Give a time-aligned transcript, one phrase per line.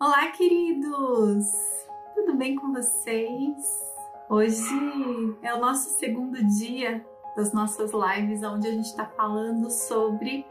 [0.00, 1.50] Olá, queridos!
[2.14, 3.56] Tudo bem com vocês?
[4.30, 4.62] Hoje
[5.42, 10.46] é o nosso segundo dia das nossas lives, onde a gente está falando sobre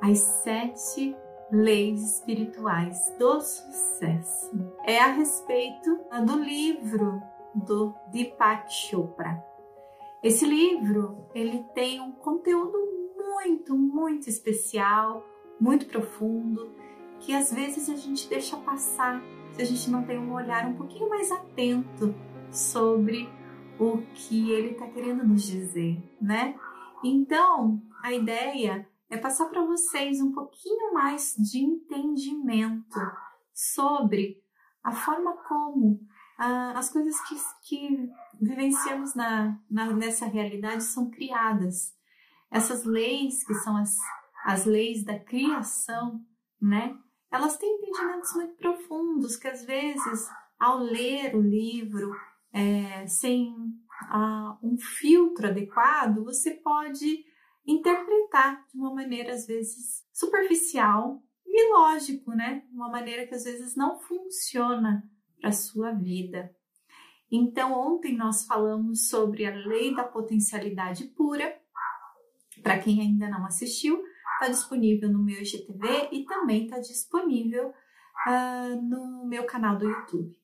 [0.00, 1.16] as sete
[1.50, 4.52] leis espirituais do sucesso.
[4.84, 7.20] É a respeito do livro
[7.56, 9.44] do Deepak Chopra.
[10.22, 12.78] Esse livro ele tem um conteúdo
[13.16, 15.26] muito, muito especial,
[15.58, 16.85] muito profundo
[17.20, 19.22] que às vezes a gente deixa passar
[19.52, 22.14] se a gente não tem um olhar um pouquinho mais atento
[22.50, 23.28] sobre
[23.78, 26.58] o que ele está querendo nos dizer, né?
[27.02, 33.00] Então, a ideia é passar para vocês um pouquinho mais de entendimento
[33.52, 34.42] sobre
[34.82, 36.00] a forma como
[36.38, 38.10] ah, as coisas que, que
[38.40, 41.94] vivenciamos na, na, nessa realidade são criadas.
[42.50, 43.96] Essas leis, que são as,
[44.44, 46.20] as leis da criação,
[46.60, 46.96] né?
[47.36, 52.14] Elas têm entendimentos muito profundos que às vezes ao ler o livro
[52.52, 53.54] é, sem
[54.10, 57.24] ah, um filtro adequado você pode
[57.66, 62.62] interpretar de uma maneira às vezes superficial e lógico, né?
[62.70, 65.02] Uma maneira que às vezes não funciona
[65.40, 66.54] para sua vida.
[67.30, 71.58] Então, ontem nós falamos sobre a lei da potencialidade pura.
[72.62, 74.02] Para quem ainda não assistiu,
[74.36, 80.36] está disponível no meu IGTV e também está disponível uh, no meu canal do YouTube.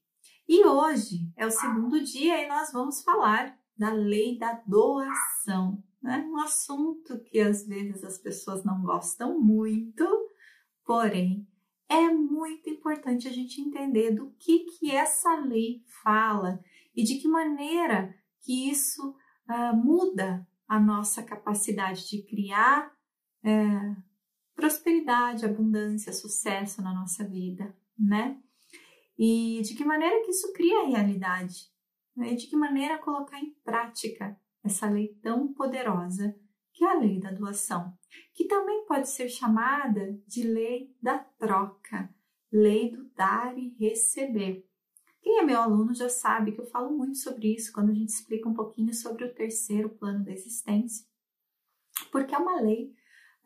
[0.48, 6.24] E hoje é o segundo dia e nós vamos falar da lei da doação, né?
[6.28, 10.04] um assunto que às vezes as pessoas não gostam muito,
[10.84, 11.46] porém
[11.88, 16.58] é muito importante a gente entender do que, que essa lei fala
[16.96, 19.14] e de que maneira que isso
[19.48, 22.90] uh, muda a nossa capacidade de criar
[23.44, 23.96] é,
[24.54, 28.40] prosperidade, abundância, sucesso na nossa vida, né?
[29.18, 31.70] E de que maneira que isso cria realidade?
[32.16, 32.34] Né?
[32.34, 36.34] De que maneira colocar em prática essa lei tão poderosa
[36.72, 37.97] que é a lei da doação,
[38.32, 42.12] que também pode ser chamada de lei da troca,
[42.50, 44.66] lei do dar e receber.
[45.20, 48.08] Quem é meu aluno já sabe que eu falo muito sobre isso quando a gente
[48.08, 51.06] explica um pouquinho sobre o terceiro plano da existência,
[52.10, 52.94] porque é uma lei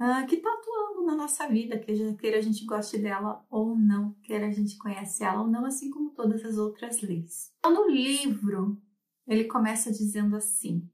[0.01, 4.47] uh, que está atuando na nossa vida, queira a gente goste dela ou não, queira
[4.47, 7.53] a gente conhece ela ou não, assim como todas as outras leis.
[7.59, 8.81] Então, no livro,
[9.27, 10.89] ele começa dizendo assim: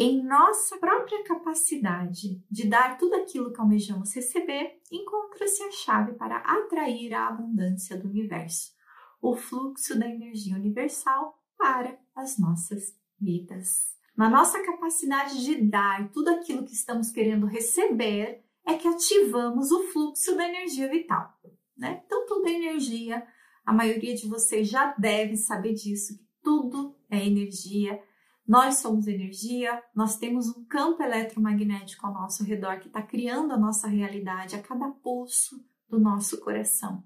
[0.00, 6.36] em nossa própria capacidade de dar tudo aquilo que almejamos receber, encontra-se a chave para
[6.38, 8.72] atrair a abundância do universo,
[9.20, 13.97] o fluxo da energia universal para as nossas vidas.
[14.18, 19.84] Na nossa capacidade de dar tudo aquilo que estamos querendo receber, é que ativamos o
[19.92, 21.32] fluxo da energia vital.
[21.76, 22.02] Né?
[22.04, 23.24] Então, tudo é energia.
[23.64, 28.02] A maioria de vocês já deve saber disso, tudo é energia.
[28.44, 33.56] Nós somos energia, nós temos um campo eletromagnético ao nosso redor que está criando a
[33.56, 37.04] nossa realidade a cada pulso do nosso coração.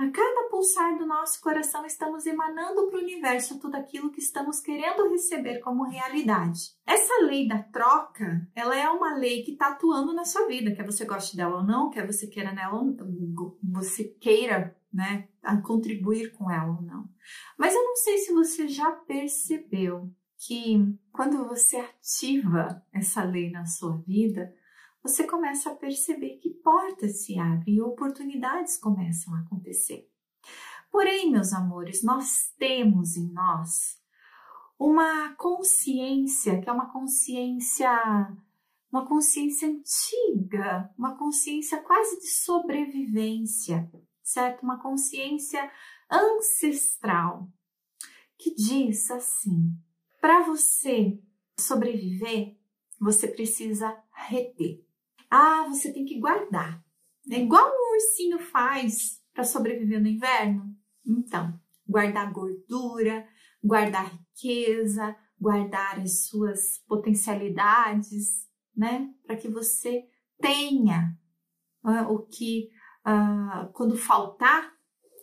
[0.00, 4.58] A cada pulsar do nosso coração, estamos emanando para o universo tudo aquilo que estamos
[4.58, 6.74] querendo receber como realidade.
[6.86, 10.86] Essa lei da troca, ela é uma lei que está atuando na sua vida, quer
[10.86, 12.96] você goste dela ou não, quer você queira nela ou
[13.62, 15.28] você queira, né,
[15.64, 17.06] contribuir com ela ou não.
[17.58, 23.66] Mas eu não sei se você já percebeu que quando você ativa essa lei na
[23.66, 24.50] sua vida,
[25.02, 30.08] você começa a perceber que portas se abrem e oportunidades começam a acontecer.
[30.90, 33.98] Porém, meus amores, nós temos em nós
[34.78, 37.90] uma consciência que é uma consciência
[38.92, 43.88] uma consciência antiga, uma consciência quase de sobrevivência,
[44.20, 44.64] certo?
[44.64, 45.70] Uma consciência
[46.10, 47.48] ancestral
[48.36, 49.72] que diz assim:
[50.20, 51.22] para você
[51.58, 52.58] sobreviver,
[53.00, 54.84] você precisa reter.
[55.30, 56.82] Ah, você tem que guardar.
[57.30, 60.74] É igual um ursinho faz para sobreviver no inverno.
[61.06, 61.58] Então,
[61.88, 63.26] guardar gordura,
[63.62, 68.46] guardar riqueza, guardar as suas potencialidades,
[68.76, 69.08] né?
[69.24, 70.04] Para que você
[70.40, 71.16] tenha
[71.84, 72.68] uh, o que,
[73.06, 74.72] uh, quando faltar,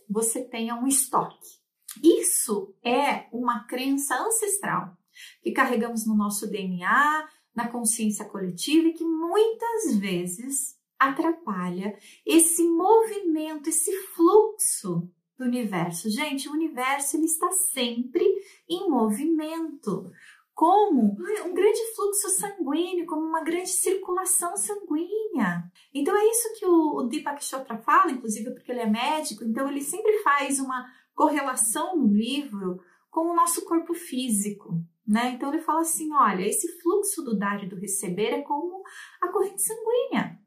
[0.09, 1.57] você tenha um estoque.
[2.01, 4.95] Isso é uma crença ancestral
[5.41, 13.67] que carregamos no nosso DNA, na consciência coletiva e que muitas vezes atrapalha esse movimento,
[13.67, 16.07] esse fluxo do universo.
[16.07, 18.23] Gente, o universo ele está sempre
[18.69, 20.11] em movimento.
[20.53, 21.15] como
[21.45, 25.63] um grande fluxo sanguíneo, como uma grande circulação sanguínea.
[25.93, 29.81] Então é isso que o, Deepak Chopra fala, inclusive porque ele é médico, então ele
[29.81, 30.83] sempre faz uma
[31.13, 32.79] correlação no livro
[33.11, 34.81] com o nosso corpo físico.
[35.07, 35.31] Né?
[35.31, 38.83] Então ele fala assim: olha, esse fluxo do dar e do receber é como
[39.21, 40.37] a corrente sanguínea.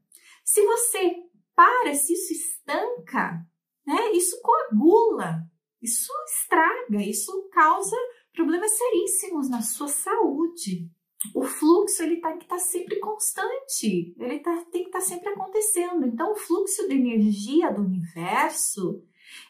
[0.45, 1.17] Se você
[1.55, 3.41] para, se isso estanca,
[3.87, 4.13] né?
[4.13, 5.43] Isso coagula,
[5.81, 7.97] isso estraga, isso causa
[8.33, 10.91] problemas seríssimos na sua saúde.
[11.35, 15.05] O fluxo ele tá, que estar tá sempre constante, ele tá, tem que estar tá
[15.05, 16.07] sempre acontecendo.
[16.07, 19.03] Então, o fluxo de energia do universo,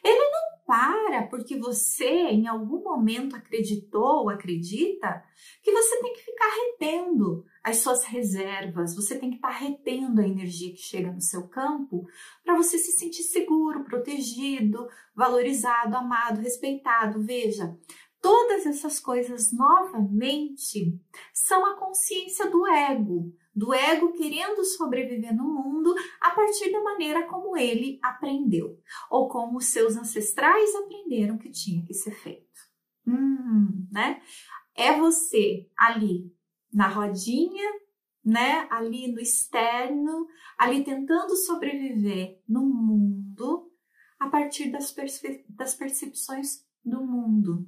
[0.03, 5.21] ele não para porque você em algum momento acreditou ou acredita
[5.61, 10.25] que você tem que ficar retendo as suas reservas, você tem que estar retendo a
[10.25, 12.07] energia que chega no seu campo
[12.41, 17.21] para você se sentir seguro, protegido, valorizado, amado, respeitado.
[17.21, 17.77] Veja,
[18.21, 21.01] Todas essas coisas novamente
[21.33, 27.27] são a consciência do ego, do ego querendo sobreviver no mundo a partir da maneira
[27.27, 28.79] como ele aprendeu,
[29.09, 32.59] ou como seus ancestrais aprenderam que tinha que ser feito.
[33.07, 34.21] Hum, né?
[34.75, 36.31] É você ali
[36.71, 37.71] na rodinha,
[38.23, 38.67] né?
[38.69, 40.27] Ali no externo,
[40.59, 43.71] ali tentando sobreviver no mundo
[44.19, 44.95] a partir das,
[45.49, 47.67] das percepções do mundo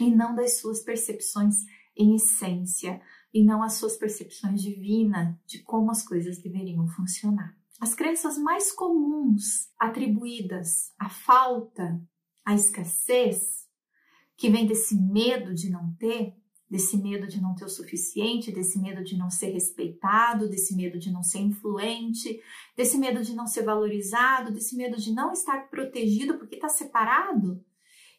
[0.00, 1.56] e não das suas percepções
[1.96, 3.00] em essência,
[3.32, 7.54] e não as suas percepções divinas de como as coisas deveriam funcionar.
[7.80, 12.00] As crenças mais comuns atribuídas à falta,
[12.44, 13.66] à escassez,
[14.36, 16.34] que vem desse medo de não ter,
[16.70, 20.98] desse medo de não ter o suficiente, desse medo de não ser respeitado, desse medo
[20.98, 22.40] de não ser influente,
[22.76, 27.64] desse medo de não ser valorizado, desse medo de não estar protegido porque está separado,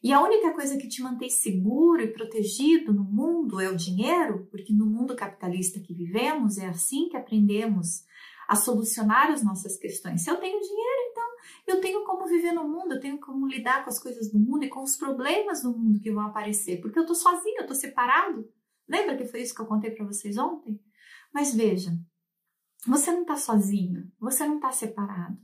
[0.02, 4.48] e a única coisa que te mantém seguro e protegido no mundo é o dinheiro,
[4.50, 8.06] porque no mundo capitalista que vivemos é assim que aprendemos
[8.48, 10.24] a solucionar as nossas questões.
[10.24, 11.24] Se eu tenho dinheiro, então
[11.68, 14.64] eu tenho como viver no mundo, eu tenho como lidar com as coisas do mundo
[14.64, 17.76] e com os problemas do mundo que vão aparecer, porque eu tô sozinho, eu tô
[17.76, 18.50] separado.
[18.88, 20.82] Lembra que foi isso que eu contei para vocês ontem?
[21.34, 21.92] Mas veja,
[22.88, 25.38] você não tá sozinho, você não tá separado.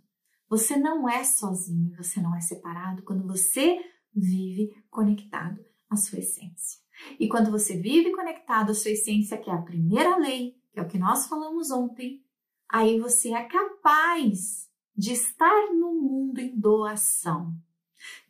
[0.48, 3.80] Você não é sozinho, você não é separado quando você
[4.16, 6.80] vive conectado à sua essência.
[7.20, 10.82] E quando você vive conectado à sua essência, que é a primeira lei, que é
[10.82, 12.24] o que nós falamos ontem,
[12.70, 17.54] aí você é capaz de estar no mundo em doação,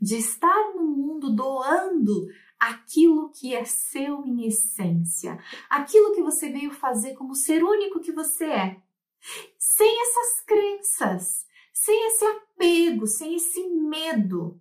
[0.01, 2.27] de estar no mundo doando
[2.59, 5.37] aquilo que é seu em essência,
[5.69, 8.81] aquilo que você veio fazer como ser único que você é,
[9.57, 14.59] sem essas crenças, sem esse apego, sem esse medo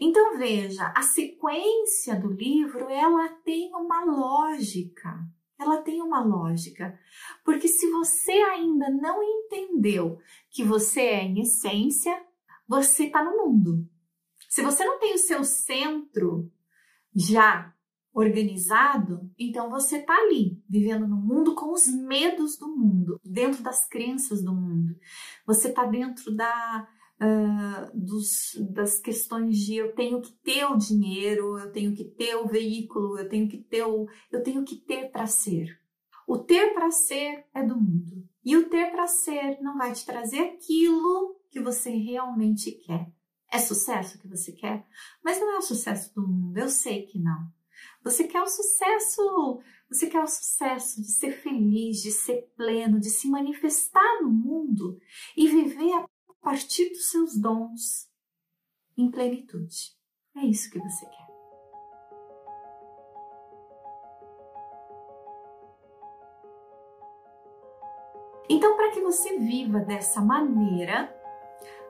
[0.00, 5.18] então veja, a sequência do livro, ela tem uma lógica.
[5.58, 6.98] Ela tem uma lógica.
[7.44, 10.18] Porque se você ainda não entendeu
[10.50, 12.22] que você é em essência,
[12.66, 13.88] você está no mundo.
[14.48, 16.50] Se você não tem o seu centro
[17.14, 17.74] já
[18.12, 23.86] organizado, então você está ali, vivendo no mundo com os medos do mundo, dentro das
[23.86, 24.96] crenças do mundo.
[25.46, 26.88] Você está dentro da
[27.20, 32.36] uh, dos, das questões de eu tenho que ter o dinheiro, eu tenho que ter
[32.36, 35.78] o veículo, eu tenho que ter o, eu tenho que ter para ser.
[36.26, 38.28] O ter para ser é do mundo.
[38.44, 43.10] E o ter para ser não vai te trazer aquilo que você realmente quer.
[43.50, 44.86] É sucesso que você quer?
[45.24, 47.50] Mas não é o sucesso do mundo, eu sei que não.
[48.04, 53.08] Você quer o sucesso, você quer o sucesso de ser feliz, de ser pleno, de
[53.08, 54.98] se manifestar no mundo
[55.36, 56.08] e viver a
[56.40, 58.08] partir dos seus dons
[58.96, 59.96] em plenitude.
[60.36, 61.28] É isso que você quer.
[68.50, 71.14] Então, para que você viva dessa maneira,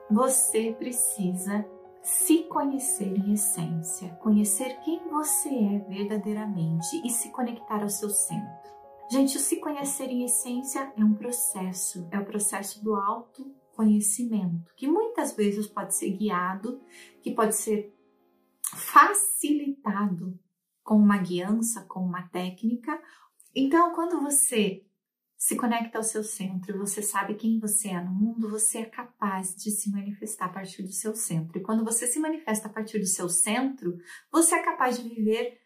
[0.09, 1.65] você precisa
[2.01, 8.69] se conhecer em essência, conhecer quem você é verdadeiramente e se conectar ao seu centro.
[9.09, 14.73] Gente, o se conhecer em essência é um processo, é o processo do alto conhecimento,
[14.75, 16.83] que muitas vezes pode ser guiado,
[17.21, 17.95] que pode ser
[18.75, 20.37] facilitado
[20.83, 23.01] com uma guiança, com uma técnica.
[23.55, 24.85] Então, quando você
[25.37, 29.55] se conecta ao seu centro, você sabe quem você é no mundo, você é capaz
[29.55, 31.57] de se manifestar a partir do seu centro.
[31.57, 33.97] E quando você se manifesta a partir do seu centro,
[34.29, 35.57] você é capaz de viver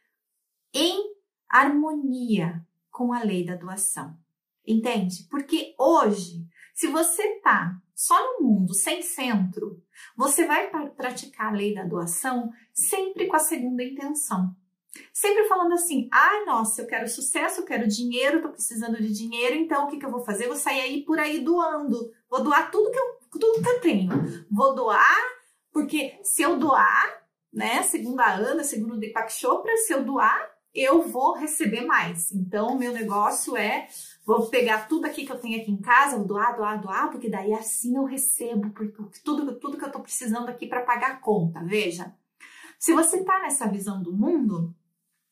[0.71, 1.15] em
[1.49, 4.15] harmonia com a lei da doação.
[4.67, 5.27] Entende?
[5.31, 9.81] Porque hoje, se você tá só no mundo sem centro,
[10.17, 14.55] você vai praticar a lei da doação sempre com a segunda intenção.
[15.11, 19.55] Sempre falando assim: ah, nossa, eu quero sucesso, eu quero dinheiro, tô precisando de dinheiro,
[19.55, 20.45] então o que, que eu vou fazer?
[20.45, 22.11] Eu vou sair aí por aí doando.
[22.29, 24.11] Vou doar tudo que eu, tudo que eu tenho.
[24.51, 25.17] Vou doar,
[25.71, 30.51] porque se eu doar, né, segundo a Ana, segundo o Deepak Chopra, se eu doar,
[30.73, 32.31] eu vou receber mais.
[32.31, 33.87] Então, o meu negócio é
[34.25, 37.29] vou pegar tudo aqui que eu tenho aqui em casa, vou doar, doar, doar, porque
[37.29, 38.71] daí assim eu recebo
[39.23, 41.63] tudo, tudo que eu tô precisando aqui para pagar a conta.
[41.63, 42.13] Veja,
[42.79, 44.73] se você tá nessa visão do mundo,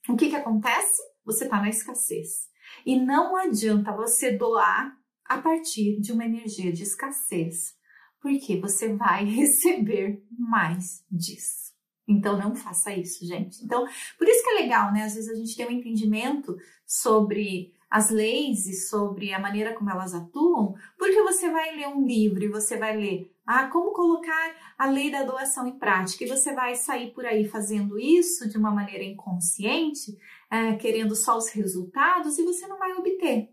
[0.08, 1.02] o que que acontece?
[1.26, 2.50] Você tá na escassez.
[2.86, 7.76] E não adianta você doar a partir de uma energia de escassez,
[8.22, 11.72] porque você vai receber mais disso.
[12.08, 13.64] Então não faça isso, gente.
[13.64, 15.04] Então, por isso que é legal, né?
[15.04, 19.90] Às vezes a gente tem um entendimento sobre as leis e sobre a maneira como
[19.90, 24.56] elas atuam, porque você vai ler um livro e você vai ler ah, como colocar
[24.78, 28.58] a lei da doação em prática, e você vai sair por aí fazendo isso de
[28.58, 30.18] uma maneira inconsciente,
[30.50, 33.50] é, querendo só os resultados, e você não vai obter,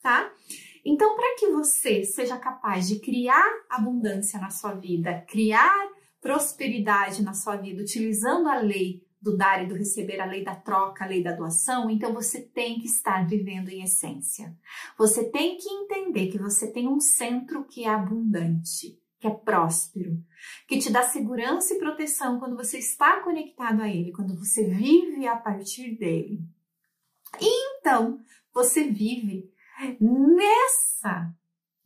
[0.00, 0.32] tá?
[0.82, 5.88] Então, para que você seja capaz de criar abundância na sua vida, criar
[6.22, 10.54] prosperidade na sua vida utilizando a lei do dar e do receber, a lei da
[10.54, 14.54] troca, a lei da doação, então você tem que estar vivendo em essência.
[14.98, 20.22] Você tem que entender que você tem um centro que é abundante, que é próspero,
[20.68, 25.26] que te dá segurança e proteção quando você está conectado a ele, quando você vive
[25.26, 26.40] a partir dele.
[27.40, 28.20] E então
[28.52, 29.50] você vive
[29.98, 31.34] nessa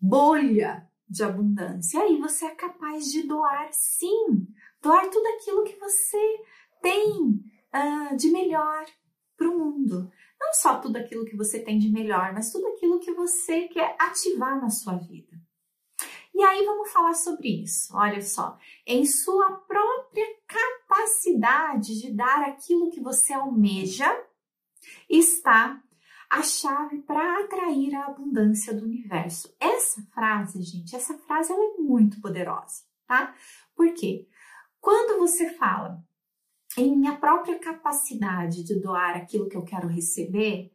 [0.00, 1.98] bolha de abundância.
[1.98, 4.44] E aí você é capaz de doar, sim,
[4.82, 6.40] doar tudo aquilo que você
[6.80, 7.40] tem
[7.74, 8.84] uh, de melhor
[9.36, 10.10] para o mundo.
[10.40, 13.96] Não só tudo aquilo que você tem de melhor, mas tudo aquilo que você quer
[13.98, 15.36] ativar na sua vida.
[16.34, 17.96] E aí vamos falar sobre isso.
[17.96, 18.56] Olha só,
[18.86, 24.06] em sua própria capacidade de dar aquilo que você almeja
[25.08, 25.82] está
[26.30, 29.52] a chave para atrair a abundância do universo.
[29.58, 33.34] Essa frase, gente, essa frase ela é muito poderosa, tá?
[33.74, 34.28] Por quê?
[34.80, 36.04] Quando você fala
[36.80, 40.72] em minha própria capacidade de doar aquilo que eu quero receber,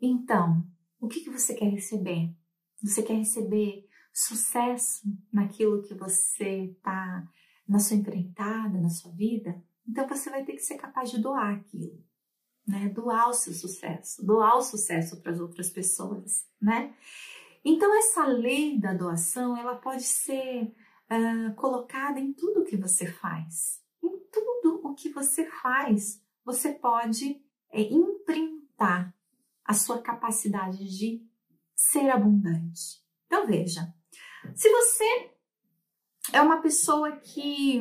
[0.00, 0.66] então,
[1.00, 2.34] o que, que você quer receber?
[2.82, 7.26] Você quer receber sucesso naquilo que você está
[7.68, 9.62] na sua empreitada, na sua vida?
[9.88, 12.04] Então você vai ter que ser capaz de doar aquilo
[12.66, 12.88] né?
[12.88, 16.94] Doar o seu sucesso, doar o sucesso para as outras pessoas, né?
[17.64, 23.80] Então essa lei da doação, ela pode ser uh, colocada em tudo que você faz,
[24.40, 29.14] tudo o que você faz, você pode é, imprintar
[29.64, 31.26] a sua capacidade de
[31.74, 33.02] ser abundante.
[33.26, 33.92] Então veja,
[34.54, 35.30] se você
[36.32, 37.80] é uma pessoa que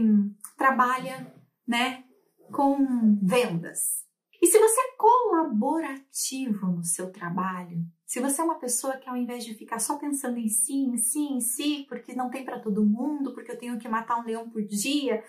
[0.58, 1.34] trabalha,
[1.68, 2.04] né,
[2.52, 4.06] com vendas,
[4.42, 7.84] e se você é colaborativo no seu trabalho,
[8.16, 10.96] se você é uma pessoa que ao invés de ficar só pensando em si, em
[10.96, 14.24] si, em si, porque não tem para todo mundo, porque eu tenho que matar um
[14.24, 15.22] leão por dia,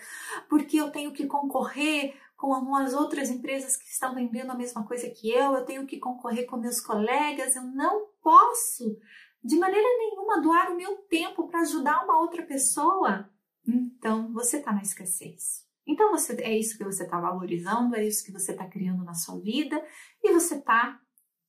[0.47, 5.09] porque eu tenho que concorrer com as outras empresas que estão vendendo a mesma coisa
[5.09, 8.97] que eu, eu tenho que concorrer com meus colegas, eu não posso
[9.43, 13.29] de maneira nenhuma doar o meu tempo para ajudar uma outra pessoa.
[13.67, 15.67] Então você está na escassez.
[15.85, 19.13] Então você é isso que você está valorizando, é isso que você está criando na
[19.13, 19.85] sua vida
[20.23, 21.01] e você está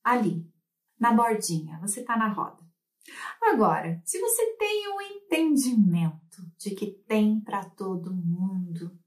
[0.03, 0.45] ali,
[0.99, 2.59] na bordinha, você está na roda.
[3.41, 8.99] Agora, se você tem o um entendimento de que tem para todo mundo,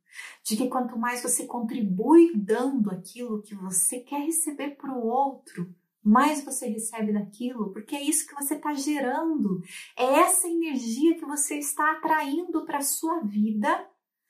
[0.44, 5.74] de que quanto mais você contribui dando aquilo que você quer receber para o outro,
[6.04, 9.62] mais você recebe daquilo, porque é isso que você está gerando,
[9.96, 13.88] é essa energia que você está atraindo para a sua vida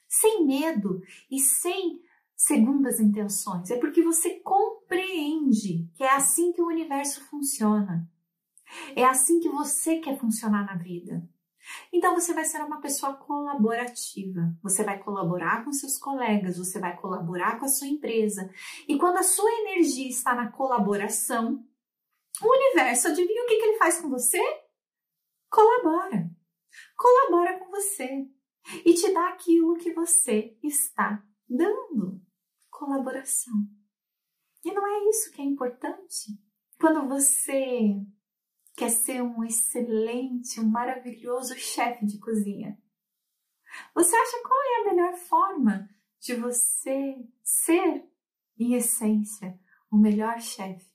[0.07, 2.01] sem medo e sem
[2.41, 3.69] segundas intenções.
[3.69, 8.09] É porque você compreende que é assim que o universo funciona.
[8.95, 11.27] É assim que você quer funcionar na vida.
[11.93, 14.55] Então você vai ser uma pessoa colaborativa.
[14.63, 18.49] Você vai colaborar com seus colegas, você vai colaborar com a sua empresa.
[18.87, 21.63] E quando a sua energia está na colaboração,
[22.41, 24.41] o universo, adivinha o que, que ele faz com você?
[25.47, 26.27] Colabora.
[26.97, 28.27] Colabora com você
[28.83, 32.19] e te dá aquilo que você está dando
[32.81, 33.53] colaboração.
[34.65, 36.35] E não é isso que é importante.
[36.79, 37.95] Quando você
[38.75, 42.75] quer ser um excelente, um maravilhoso chefe de cozinha,
[43.93, 48.03] você acha qual é a melhor forma de você ser,
[48.57, 49.59] em essência,
[49.91, 50.91] o melhor chefe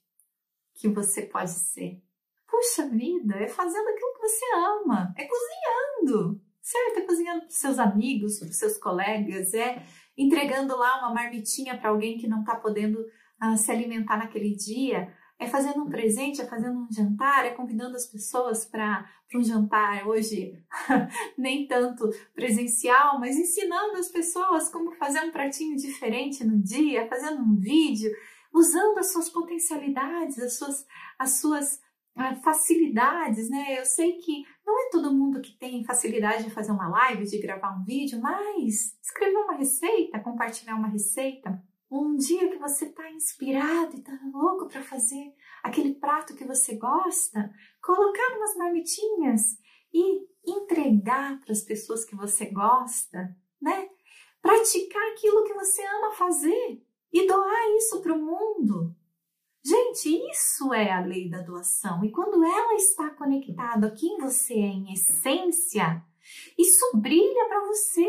[0.73, 2.03] que você pode ser?
[2.45, 6.97] Puxa vida, é fazendo aquilo que você ama, é cozinhando certo?
[6.97, 9.81] É cozinhando para seus amigos, para seus colegas, é
[10.17, 15.13] entregando lá uma marmitinha para alguém que não está podendo uh, se alimentar naquele dia,
[15.39, 20.07] é fazendo um presente, é fazendo um jantar, é convidando as pessoas para um jantar
[20.07, 20.57] hoje,
[21.37, 27.43] nem tanto presencial, mas ensinando as pessoas como fazer um pratinho diferente no dia, fazendo
[27.43, 28.11] um vídeo,
[28.51, 30.85] usando as suas potencialidades, as suas,
[31.19, 31.75] as suas
[32.17, 33.79] uh, facilidades, né?
[33.79, 37.39] Eu sei que não é todo mundo que tem facilidade de fazer uma live, de
[37.39, 43.09] gravar um vídeo, mas escrever uma receita, compartilhar uma receita, um dia que você está
[43.09, 45.33] inspirado e está louco para fazer
[45.63, 47.49] aquele prato que você gosta,
[47.81, 49.57] colocar umas marmitinhas
[49.93, 53.87] e entregar para as pessoas que você gosta, né?
[54.41, 56.83] Praticar aquilo que você ama fazer
[57.13, 58.93] e doar isso para o mundo.
[59.65, 62.03] Gente, isso é a lei da doação.
[62.03, 66.03] E quando ela está conectada a quem você é em essência,
[66.57, 68.07] isso brilha para você.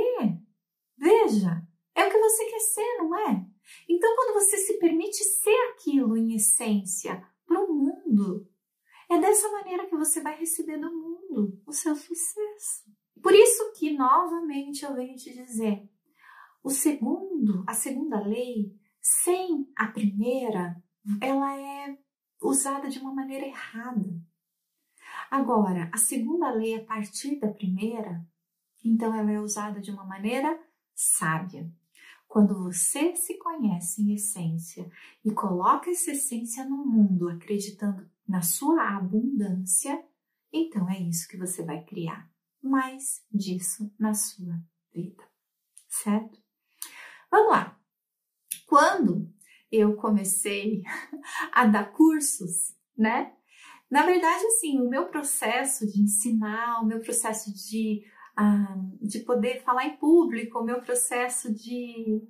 [0.97, 1.63] Veja,
[1.95, 3.47] é o que você quer ser, não é?
[3.89, 8.49] Então, quando você se permite ser aquilo em essência para o mundo,
[9.11, 12.85] é dessa maneira que você vai receber do mundo o seu sucesso.
[13.23, 15.89] Por isso que, novamente, eu venho te dizer,
[16.63, 20.77] o segundo, a segunda lei, sem a primeira,
[21.21, 21.99] ela é
[22.41, 24.09] usada de uma maneira errada.
[25.31, 28.25] Agora, a segunda lei, a partir da primeira,
[28.85, 30.59] então ela é usada de uma maneira
[30.95, 31.71] sábia.
[32.27, 34.91] Quando você se conhece em essência
[35.25, 40.05] e coloca essa essência no mundo acreditando na sua abundância,
[40.53, 42.31] então é isso que você vai criar.
[42.63, 44.61] Mais disso na sua
[44.93, 45.25] vida,
[45.89, 46.39] certo?
[47.31, 47.81] Vamos lá.
[48.67, 49.33] Quando
[49.71, 50.83] eu comecei
[51.53, 53.33] a dar cursos, né?
[53.91, 58.03] Na verdade, assim, o meu processo de ensinar, o meu processo de
[59.01, 62.23] de poder falar em público, o meu processo de,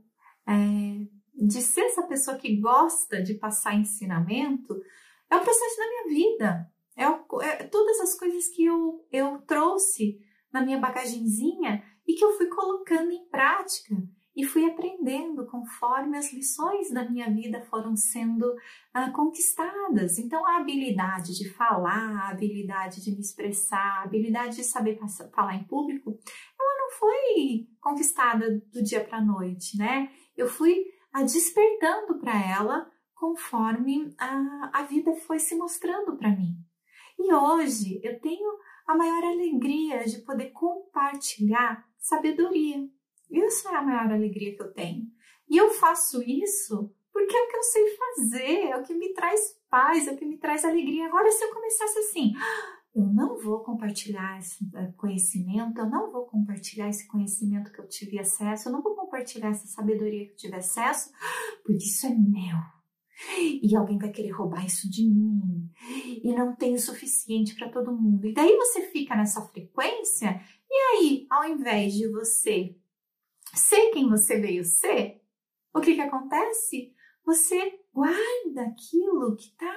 [0.47, 4.80] é, de ser essa pessoa que gosta de passar ensinamento,
[5.30, 6.73] é o processo da minha vida.
[6.97, 10.18] É, o, é todas as coisas que eu, eu trouxe
[10.52, 13.95] na minha bagagenzinha e que eu fui colocando em prática
[14.38, 18.54] e fui aprendendo conforme as lições da minha vida foram sendo
[18.95, 20.16] ah, conquistadas.
[20.16, 24.96] Então, a habilidade de falar, a habilidade de me expressar, a habilidade de saber
[25.35, 26.16] falar em público,
[26.57, 30.09] ela não foi conquistada do dia para a noite, né?
[30.37, 36.55] Eu fui ah, despertando para ela conforme a, a vida foi se mostrando para mim.
[37.18, 42.88] E hoje eu tenho a maior alegria de poder compartilhar sabedoria
[43.31, 45.07] isso é a maior alegria que eu tenho.
[45.49, 49.12] E eu faço isso porque é o que eu sei fazer, é o que me
[49.12, 51.07] traz paz, é o que me traz alegria.
[51.07, 52.33] Agora, se eu começasse assim,
[52.95, 57.88] eu não vou compartilhar esse eh, conhecimento, eu não vou compartilhar esse conhecimento que eu
[57.88, 61.11] tive acesso, eu não vou compartilhar essa sabedoria que eu tive acesso,
[61.64, 62.57] porque isso é meu.
[63.61, 65.69] E alguém vai querer roubar isso de mim.
[66.23, 68.29] E não tem o suficiente para todo mundo.
[68.29, 72.77] E daí você fica nessa frequência, e aí, ao invés de você
[73.55, 75.21] ser quem você veio ser,
[75.75, 76.93] o que, que acontece?
[77.25, 79.75] Você guarda aquilo que tá,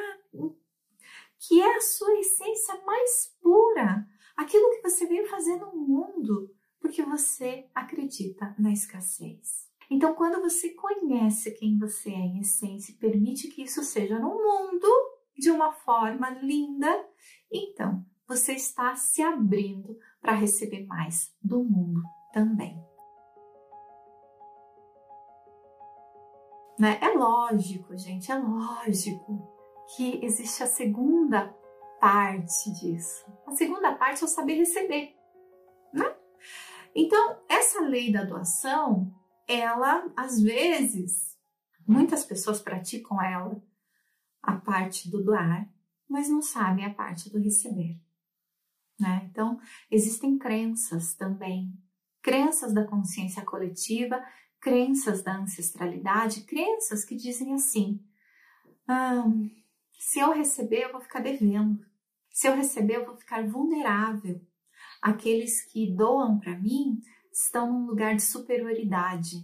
[1.40, 7.04] que é a sua essência mais pura, aquilo que você veio fazer no mundo, porque
[7.04, 9.70] você acredita na escassez.
[9.90, 14.30] Então, quando você conhece quem você é em essência e permite que isso seja no
[14.30, 14.88] mundo
[15.38, 17.06] de uma forma linda,
[17.52, 22.02] então você está se abrindo para receber mais do mundo
[22.34, 22.91] também.
[26.82, 26.98] Né?
[27.00, 29.48] É lógico, gente, é lógico
[29.96, 31.56] que existe a segunda
[32.00, 33.24] parte disso.
[33.46, 35.16] A segunda parte é o saber receber,
[35.94, 36.16] né?
[36.96, 39.14] Então, essa lei da doação,
[39.48, 41.38] ela, às vezes,
[41.88, 43.62] muitas pessoas praticam ela,
[44.42, 45.72] a parte do doar,
[46.10, 48.02] mas não sabem a parte do receber.
[49.00, 49.30] Né?
[49.30, 49.60] Então,
[49.92, 51.72] existem crenças também,
[52.24, 54.20] crenças da consciência coletiva
[54.62, 58.00] crenças da ancestralidade, crenças que dizem assim:
[58.88, 59.26] ah,
[60.00, 61.84] se eu receber, eu vou ficar devendo.
[62.30, 64.40] Se eu receber, eu vou ficar vulnerável.
[65.02, 69.38] Aqueles que doam para mim estão num lugar de superioridade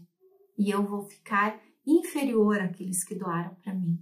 [0.58, 4.02] e eu vou ficar inferior àqueles que doaram para mim.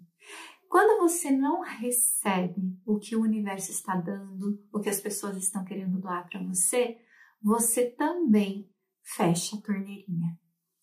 [0.68, 5.64] Quando você não recebe o que o universo está dando, o que as pessoas estão
[5.64, 6.98] querendo doar para você,
[7.42, 8.70] você também
[9.04, 10.38] fecha a torneirinha.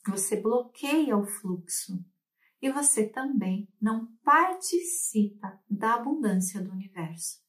[0.08, 2.04] Você bloqueia o fluxo
[2.60, 7.40] e você também não participa da abundância do universo.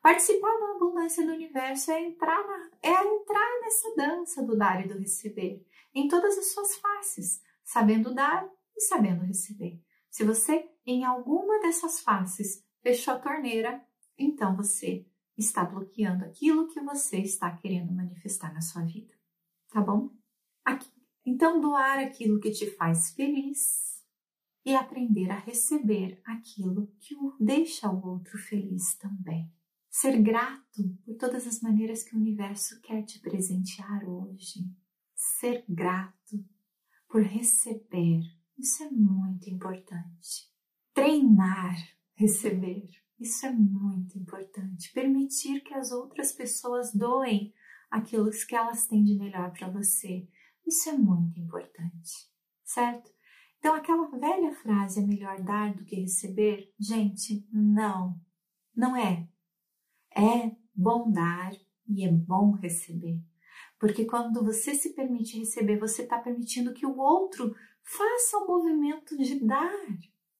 [0.00, 4.88] Participar da abundância do universo é entrar, na, é entrar nessa dança do dar e
[4.88, 11.04] do receber, em todas as suas faces, sabendo dar e sabendo receber, Se você, em
[11.04, 13.84] alguma dessas faces, fechou a torneira,
[14.16, 19.12] então você está bloqueando aquilo que você está querendo manifestar na sua vida.
[19.70, 20.10] Tá bom?
[20.64, 20.95] Aqui.
[21.26, 24.00] Então, doar aquilo que te faz feliz
[24.64, 29.52] e aprender a receber aquilo que deixa o outro feliz também.
[29.90, 34.60] Ser grato por todas as maneiras que o universo quer te presentear hoje.
[35.14, 36.44] Ser grato
[37.08, 38.20] por receber.
[38.56, 40.48] Isso é muito importante.
[40.94, 41.76] Treinar,
[42.14, 42.88] receber.
[43.18, 44.92] Isso é muito importante.
[44.92, 47.52] Permitir que as outras pessoas doem
[47.90, 50.28] aquilo que elas têm de melhor para você.
[50.66, 52.28] Isso é muito importante,
[52.64, 53.10] certo?
[53.58, 56.72] Então, aquela velha frase é melhor dar do que receber?
[56.78, 58.20] Gente, não,
[58.74, 59.28] não é.
[60.14, 61.52] É bom dar
[61.88, 63.20] e é bom receber.
[63.78, 69.16] Porque quando você se permite receber, você está permitindo que o outro faça o movimento
[69.16, 69.72] de dar.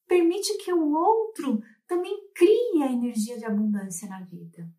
[0.07, 4.69] Permite que o outro também crie a energia de abundância na vida.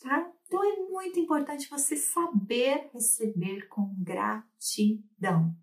[0.00, 0.30] Tá?
[0.52, 5.56] Então é muito importante você saber receber com gratidão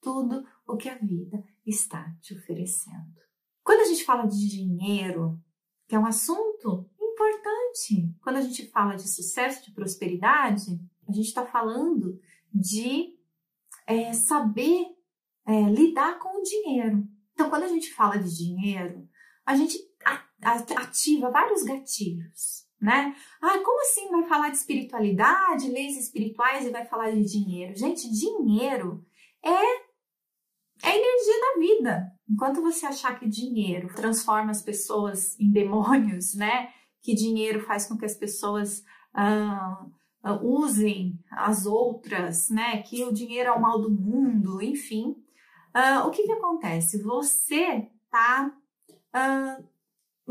[0.00, 3.14] tudo o que a vida está te oferecendo.
[3.62, 5.40] Quando a gente fala de dinheiro,
[5.86, 11.28] que é um assunto importante, quando a gente fala de sucesso, de prosperidade, a gente
[11.28, 12.20] está falando
[12.52, 13.16] de
[13.86, 14.84] é, saber
[15.46, 17.06] é, lidar com o dinheiro.
[17.34, 19.08] Então, quando a gente fala de dinheiro,
[19.46, 19.78] a gente
[20.42, 23.14] ativa vários gatilhos, né?
[23.40, 27.76] Ah, como assim vai falar de espiritualidade, leis espirituais e vai falar de dinheiro?
[27.76, 29.06] Gente, dinheiro
[29.44, 29.92] é
[30.84, 32.12] é energia da vida.
[32.28, 36.70] Enquanto você achar que dinheiro transforma as pessoas em demônios, né?
[37.00, 38.82] Que dinheiro faz com que as pessoas
[39.14, 39.86] ah,
[40.24, 42.82] ah, usem as outras, né?
[42.82, 45.14] Que o dinheiro é o mal do mundo, enfim.
[45.72, 47.00] Ah, o que que acontece?
[47.00, 48.52] Você tá
[49.14, 49.64] uh,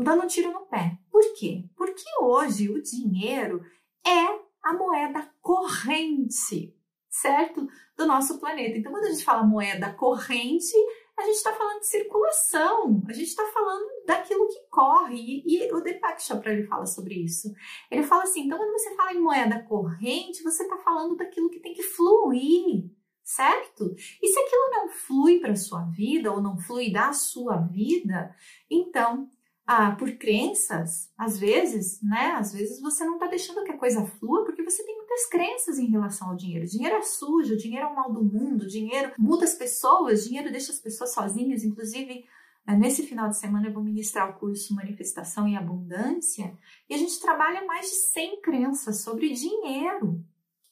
[0.02, 0.98] dando um tiro no pé.
[1.10, 1.64] Por quê?
[1.76, 3.62] Porque hoje o dinheiro
[4.06, 6.74] é a moeda corrente,
[7.08, 7.68] certo?
[7.96, 8.78] Do nosso planeta.
[8.78, 10.74] Então, quando a gente fala moeda corrente,
[11.16, 15.42] a gente está falando de circulação, a gente está falando daquilo que corre.
[15.46, 17.52] E, e o Deepak Chopra ele fala sobre isso.
[17.90, 21.60] Ele fala assim: então, quando você fala em moeda corrente, você está falando daquilo que
[21.60, 22.90] tem que fluir
[23.22, 23.94] certo?
[24.20, 28.34] E se aquilo não flui para a sua vida ou não flui da sua vida,
[28.70, 29.30] então,
[29.74, 32.32] ah, por crenças, às vezes, né?
[32.32, 35.78] Às vezes você não está deixando que a coisa flua porque você tem muitas crenças
[35.78, 36.66] em relação ao dinheiro.
[36.66, 39.54] O dinheiro é sujo, o dinheiro é o mal do mundo, o dinheiro muda as
[39.54, 41.64] pessoas, o dinheiro deixa as pessoas sozinhas.
[41.64, 42.26] Inclusive,
[42.66, 46.54] eh, nesse final de semana eu vou ministrar o curso Manifestação e Abundância
[46.86, 50.22] e a gente trabalha mais de 100 crenças sobre dinheiro.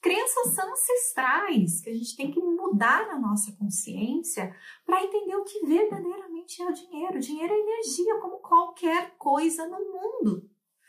[0.00, 4.54] Crenças ancestrais que a gente tem que mudar na nossa consciência
[4.86, 7.16] para entender o que verdadeiramente é o dinheiro.
[7.18, 10.48] O dinheiro é energia, como qualquer coisa no mundo.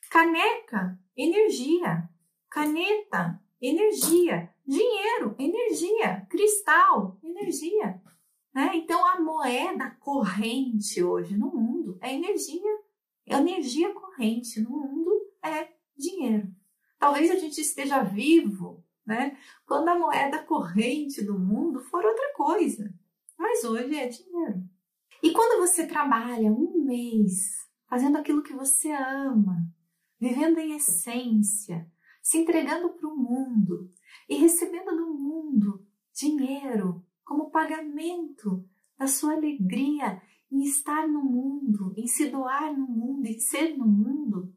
[0.10, 2.10] Caneca, energia.
[2.50, 4.50] Caneta, energia.
[4.65, 6.26] Dinheiro, energia.
[6.30, 8.02] Cristal, energia.
[8.54, 8.71] Né?
[8.76, 12.80] Então, a moeda corrente hoje no mundo é energia.
[13.30, 15.12] A energia corrente no mundo
[15.43, 16.47] é dinheiro.
[16.97, 19.38] Talvez a gente esteja vivo né?
[19.66, 22.94] Quando a moeda corrente do mundo for outra coisa.
[23.38, 24.64] Mas hoje é dinheiro.
[25.24, 29.58] E quando você trabalha um mês fazendo aquilo que você ama,
[30.20, 31.90] vivendo em essência,
[32.22, 33.92] se entregando para o mundo
[34.30, 42.08] e recebendo do mundo dinheiro como pagamento da sua alegria em estar no mundo, em
[42.08, 44.54] se doar no mundo, em ser no mundo,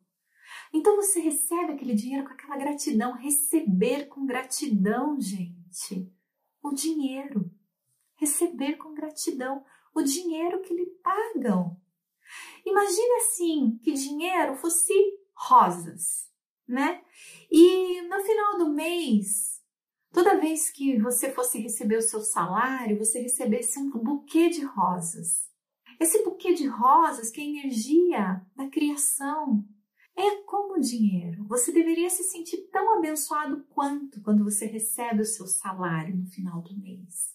[0.75, 6.13] então você recebe aquele dinheiro com aquela gratidão, receber com gratidão, gente.
[6.61, 7.49] O dinheiro.
[8.17, 11.81] Receber com gratidão o dinheiro que lhe pagam.
[12.67, 14.93] Imagina assim que dinheiro fosse
[15.33, 16.29] rosas,
[16.67, 17.05] né?
[17.49, 19.63] E no final do mês,
[20.13, 25.49] toda vez que você fosse receber o seu salário, você recebesse um buquê de rosas.
[26.01, 29.65] Esse buquê de rosas que é energia da criação,
[30.16, 31.44] é como dinheiro.
[31.46, 36.62] Você deveria se sentir tão abençoado quanto quando você recebe o seu salário no final
[36.62, 37.35] do mês.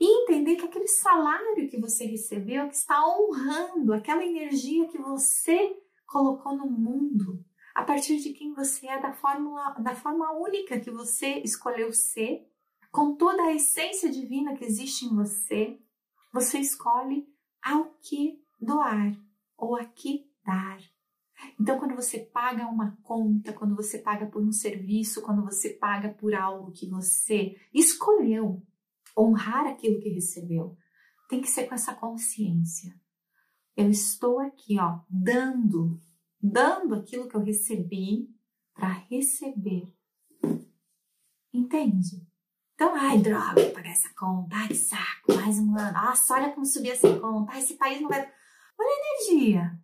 [0.00, 5.78] E entender que aquele salário que você recebeu que está honrando aquela energia que você
[6.06, 10.90] colocou no mundo, a partir de quem você é, da, fórmula, da forma única que
[10.90, 12.48] você escolheu ser,
[12.90, 15.78] com toda a essência divina que existe em você,
[16.32, 17.26] você escolhe
[17.62, 19.16] ao que doar
[19.56, 20.78] ou a que dar.
[21.60, 26.08] Então, quando você paga uma conta, quando você paga por um serviço, quando você paga
[26.10, 28.62] por algo que você escolheu,
[29.16, 30.76] honrar aquilo que recebeu,
[31.28, 32.94] tem que ser com essa consciência.
[33.76, 36.00] Eu estou aqui, ó, dando,
[36.40, 38.28] dando aquilo que eu recebi
[38.74, 39.92] para receber.
[41.52, 42.26] Entende?
[42.74, 45.92] Então, ai, droga, pagar essa conta, ai, saco, mais um ano.
[45.92, 48.20] Nossa, olha como subiu essa conta, ai, esse país não vai.
[48.20, 49.83] Olha a energia.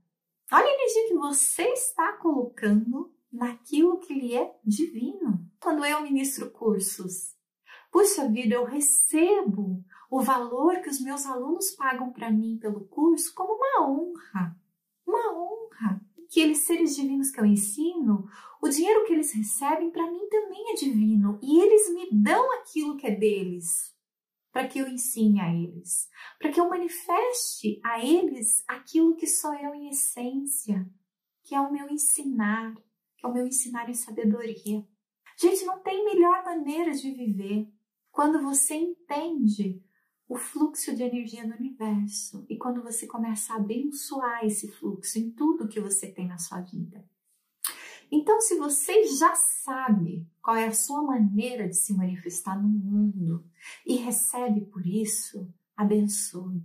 [0.52, 5.46] Olha a energia que você está colocando naquilo que lhe é divino.
[5.60, 7.36] Quando eu ministro cursos,
[7.92, 13.32] puxa vida, eu recebo o valor que os meus alunos pagam para mim pelo curso
[13.32, 14.56] como uma honra.
[15.06, 16.00] Uma honra.
[16.28, 18.28] Que eles seres divinos que eu ensino,
[18.60, 22.96] o dinheiro que eles recebem para mim também é divino e eles me dão aquilo
[22.96, 23.94] que é deles
[24.52, 26.08] para que eu ensine a eles,
[26.38, 30.88] para que eu manifeste a eles aquilo que sou eu em essência,
[31.42, 32.74] que é o meu ensinar,
[33.16, 34.86] que é o meu ensinar em sabedoria.
[35.36, 37.68] Gente, não tem melhor maneira de viver
[38.10, 39.82] quando você entende
[40.28, 45.30] o fluxo de energia do universo e quando você começa a abençoar esse fluxo em
[45.30, 47.04] tudo que você tem na sua vida.
[48.10, 53.44] Então, se você já sabe qual é a sua maneira de se manifestar no mundo
[53.86, 56.62] e recebe por isso, abençoe.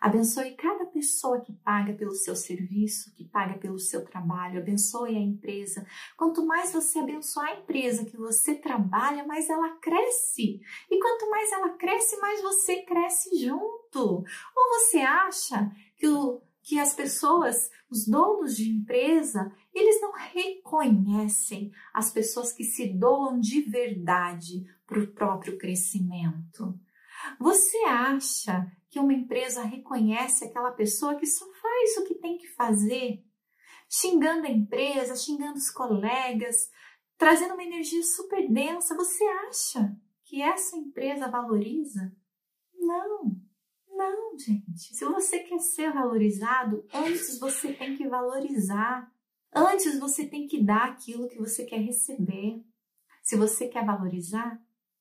[0.00, 5.20] Abençoe cada pessoa que paga pelo seu serviço, que paga pelo seu trabalho, abençoe a
[5.20, 5.86] empresa.
[6.16, 10.60] Quanto mais você abençoar a empresa que você trabalha, mais ela cresce.
[10.90, 14.24] E quanto mais ela cresce, mais você cresce junto.
[14.54, 21.70] Ou você acha que o que as pessoas, os donos de empresa, eles não reconhecem
[21.94, 26.76] as pessoas que se doam de verdade para o próprio crescimento.
[27.38, 32.48] Você acha que uma empresa reconhece aquela pessoa que só faz o que tem que
[32.48, 33.24] fazer,
[33.88, 36.68] xingando a empresa, xingando os colegas,
[37.16, 38.96] trazendo uma energia super densa?
[38.96, 42.12] Você acha que essa empresa valoriza?
[42.74, 43.45] Não.
[44.38, 44.94] Gente.
[44.94, 49.10] Se você quer ser valorizado, antes você tem que valorizar.
[49.54, 52.62] Antes você tem que dar aquilo que você quer receber.
[53.22, 54.60] Se você quer valorizar,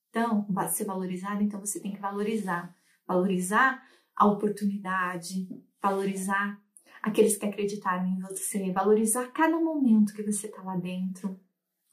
[0.09, 2.73] então, ser valorizado, então você tem que valorizar.
[3.05, 3.83] Valorizar
[4.15, 5.47] a oportunidade,
[5.81, 6.59] valorizar
[7.03, 11.39] aqueles que acreditaram em você, valorizar cada momento que você está lá dentro,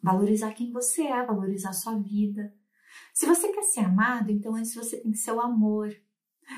[0.00, 2.54] valorizar quem você é, valorizar a sua vida.
[3.12, 5.94] Se você quer ser amado, então antes você tem que ser o amor.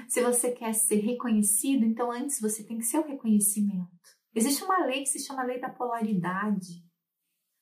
[0.08, 3.90] Se você quer ser reconhecido, então antes você tem que ser o reconhecimento.
[4.34, 6.84] Existe uma lei que se chama lei da polaridade.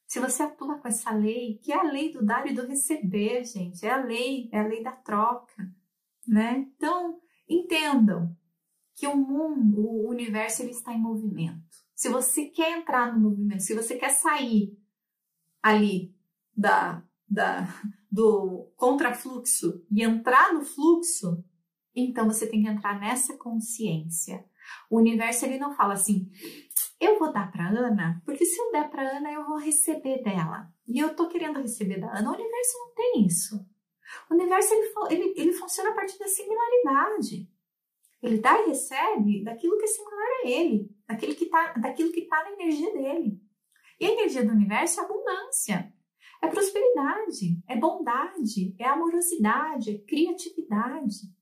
[0.07, 3.45] Se você atua com essa lei, que é a lei do dar e do receber,
[3.45, 5.75] gente, é a lei, é a lei da troca,
[6.27, 6.67] né?
[6.77, 7.19] Então,
[7.49, 8.37] entendam
[8.95, 11.63] que o mundo, o universo, ele está em movimento.
[11.95, 14.77] Se você quer entrar no movimento, se você quer sair
[15.63, 16.15] ali
[16.55, 17.69] da, da
[18.11, 21.43] do contrafluxo e entrar no fluxo,
[21.95, 24.45] então você tem que entrar nessa consciência.
[24.89, 26.31] O universo ele não fala assim,
[27.01, 30.73] eu vou dar para Ana, porque se eu der para Ana eu vou receber dela.
[30.87, 32.31] E eu tô querendo receber da Ana.
[32.31, 33.67] O universo não tem isso.
[34.31, 37.51] O universo ele, ele, ele funciona a partir da similaridade.
[38.23, 42.21] Ele dá e recebe daquilo que é similar a ele, daquilo que tá, daquilo que
[42.21, 43.41] está na energia dele.
[43.99, 45.93] E a energia do universo é abundância,
[46.41, 51.33] é prosperidade, é bondade, é amorosidade, é criatividade.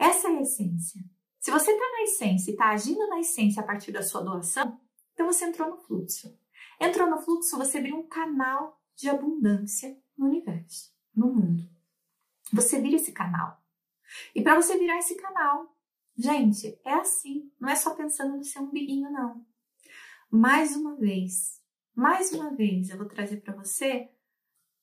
[0.00, 1.04] Essa é a essência.
[1.38, 4.80] Se você está na essência e está agindo na essência a partir da sua doação,
[5.12, 6.34] então você entrou no fluxo.
[6.80, 11.68] Entrou no fluxo, você abriu um canal de abundância no universo, no mundo.
[12.50, 13.62] Você vira esse canal.
[14.34, 15.76] E para você virar esse canal,
[16.16, 17.52] gente, é assim.
[17.60, 19.44] Não é só pensando no seu umbiguinho, não.
[20.30, 21.60] Mais uma vez,
[21.94, 24.10] mais uma vez, eu vou trazer para você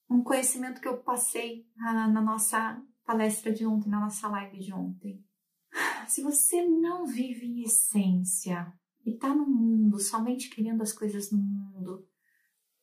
[0.08, 4.73] um conhecimento que eu passei ah, na nossa palestra de ontem, na nossa live de
[4.73, 5.23] ontem.
[6.09, 8.71] Se você não vive em essência
[9.05, 12.05] e está no mundo somente querendo as coisas no mundo,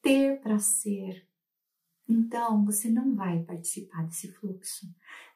[0.00, 1.28] ter para ser,
[2.08, 4.86] então você não vai participar desse fluxo.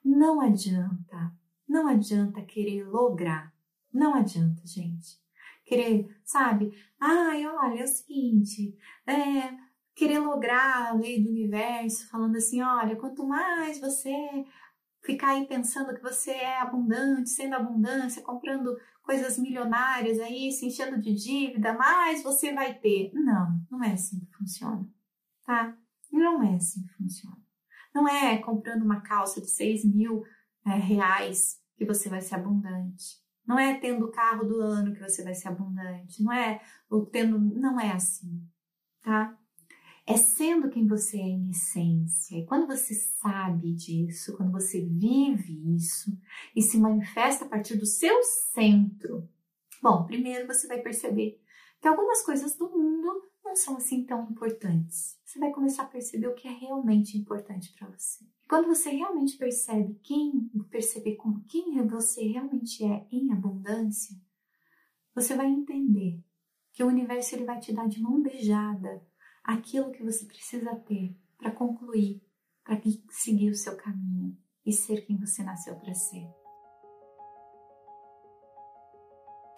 [0.03, 1.37] Não adianta,
[1.69, 3.55] não adianta querer lograr,
[3.93, 5.19] não adianta, gente.
[5.67, 6.73] Querer, sabe?
[6.99, 8.75] Ai, olha, é o seguinte,
[9.07, 9.55] é,
[9.95, 14.15] querer lograr a lei do universo, falando assim: olha, quanto mais você
[15.09, 21.01] ficar aí pensando que você é abundante, sendo abundância, comprando coisas milionárias aí, se enchendo
[21.01, 23.11] de dívida, mais você vai ter.
[23.15, 24.87] Não, não é assim que funciona,
[25.47, 25.75] tá?
[26.13, 27.39] Não é assim que funciona.
[27.95, 30.25] Não é comprando uma calça de 6 mil
[30.67, 33.17] é, reais que você vai ser abundante.
[33.47, 36.23] Não é tendo o carro do ano que você vai ser abundante.
[36.23, 36.61] Não é
[37.11, 37.39] tendo.
[37.39, 38.47] Não é assim,
[39.01, 39.38] tá?
[40.09, 42.39] É sendo quem você é em essência.
[42.39, 46.11] E quando você sabe disso, quando você vive isso
[46.57, 49.29] e se manifesta a partir do seu centro,
[49.83, 51.39] bom, primeiro você vai perceber
[51.79, 55.19] que algumas coisas do mundo não são assim tão importantes.
[55.27, 58.25] Você vai começar a perceber o que é realmente importante para você.
[58.49, 64.17] Quando você realmente percebe quem, perceber como quem você realmente é em abundância,
[65.15, 66.19] você vai entender
[66.73, 69.07] que o universo ele vai te dar de mão beijada
[69.49, 72.23] aquilo que você precisa ter para concluir,
[72.63, 76.29] para seguir o seu caminho e ser quem você nasceu para ser.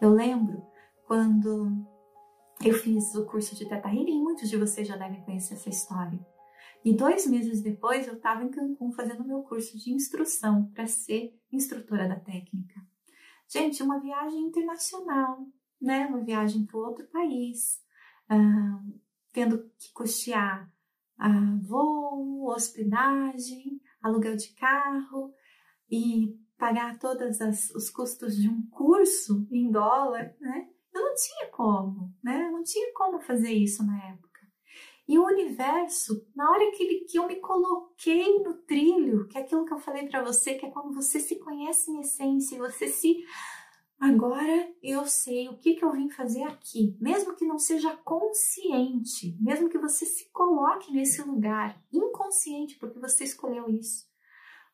[0.01, 0.65] Eu lembro
[1.09, 1.85] quando
[2.65, 6.25] eu fiz o curso de Teta Healing, muitos de vocês já devem conhecer essa história.
[6.85, 11.37] E dois meses depois eu estava em Cancún fazendo meu curso de instrução para ser
[11.53, 12.81] instrutora da técnica.
[13.49, 15.45] Gente, uma viagem internacional,
[15.83, 16.07] né?
[16.07, 17.83] Uma viagem para outro país,
[19.33, 20.71] tendo que custear
[21.19, 25.33] uh, voo, hospedagem, aluguel de carro
[25.91, 27.39] e pagar todos
[27.75, 30.69] os custos de um curso em dólar, né?
[30.93, 32.47] Eu não tinha como, né?
[32.47, 34.31] Eu não tinha como fazer isso na época.
[35.09, 39.41] E o universo, na hora que, ele, que eu me coloquei no trilho, que é
[39.41, 42.87] aquilo que eu falei para você, que é quando você se conhece em essência, você
[42.87, 43.17] se.
[44.01, 49.37] Agora eu sei o que, que eu vim fazer aqui, mesmo que não seja consciente,
[49.39, 54.09] mesmo que você se coloque nesse lugar inconsciente, porque você escolheu isso,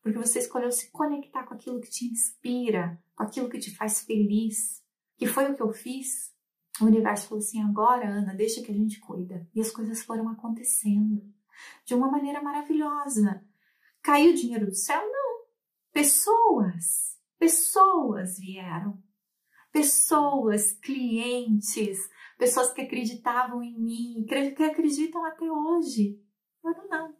[0.01, 4.01] porque você escolheu se conectar com aquilo que te inspira, com aquilo que te faz
[4.03, 4.81] feliz,
[5.17, 6.33] que foi o que eu fiz.
[6.81, 9.45] O universo falou assim: agora, Ana, deixa que a gente cuida.
[9.53, 11.21] E as coisas foram acontecendo
[11.85, 13.45] de uma maneira maravilhosa.
[14.01, 15.03] Caiu dinheiro do céu?
[15.03, 15.47] Não.
[15.93, 19.03] Pessoas, pessoas vieram.
[19.77, 21.99] Pessoas, clientes,
[22.39, 26.19] pessoas que acreditavam em mim, que acreditam até hoje.
[26.65, 27.15] Agora não.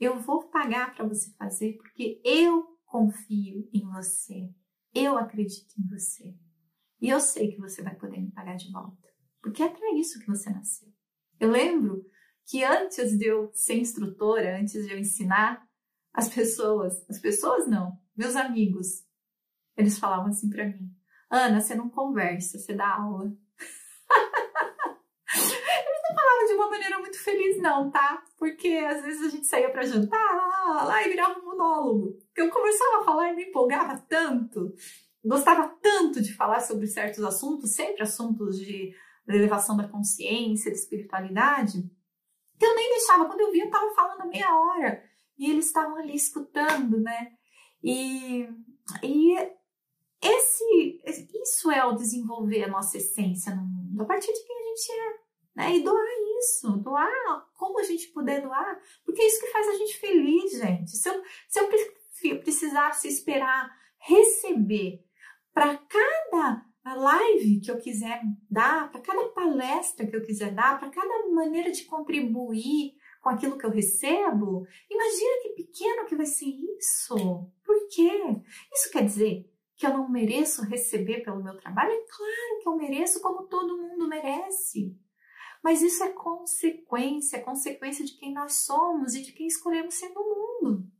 [0.00, 4.50] Eu vou pagar para você fazer porque eu confio em você.
[4.94, 6.34] Eu acredito em você.
[6.98, 9.12] E eu sei que você vai poder me pagar de volta,
[9.42, 10.88] porque é para isso que você nasceu.
[11.38, 12.06] Eu lembro
[12.46, 15.62] que antes de eu ser instrutora, antes de eu ensinar
[16.14, 19.04] as pessoas, as pessoas não, meus amigos,
[19.76, 20.95] eles falavam assim para mim:
[21.30, 23.26] Ana, você não conversa, você dá aula.
[25.34, 28.22] eles não falavam de uma maneira muito feliz, não, tá?
[28.38, 32.18] Porque às vezes a gente saía para jantar lá, e virava um monólogo.
[32.36, 34.74] Eu começava a falar e me empolgava tanto
[35.26, 38.94] gostava tanto de falar sobre certos assuntos, sempre assuntos de
[39.28, 41.82] elevação da consciência, de espiritualidade,
[42.58, 43.26] que eu nem deixava.
[43.26, 45.02] Quando eu via, eu estava falando meia hora
[45.36, 47.32] e eles estavam ali escutando, né?
[47.82, 48.48] E,
[49.02, 49.36] e
[50.26, 51.00] esse,
[51.42, 54.92] isso é o desenvolver a nossa essência no mundo, a partir de quem a gente
[54.92, 55.26] é.
[55.56, 55.76] Né?
[55.76, 56.04] E doar
[56.40, 60.52] isso, doar como a gente puder doar, porque é isso que faz a gente feliz,
[60.52, 60.90] gente.
[60.90, 61.60] Se eu, se
[62.28, 65.02] eu precisasse esperar receber
[65.54, 70.90] para cada live que eu quiser dar, para cada palestra que eu quiser dar, para
[70.90, 76.46] cada maneira de contribuir com aquilo que eu recebo, imagina que pequeno que vai ser
[76.78, 77.50] isso.
[77.64, 78.12] Por quê?
[78.72, 81.92] Isso quer dizer que eu não mereço receber pelo meu trabalho?
[81.92, 84.98] É claro que eu mereço, como todo mundo merece.
[85.62, 90.22] Mas isso é consequência, consequência de quem nós somos e de quem escolhemos ser no
[90.22, 90.90] mundo.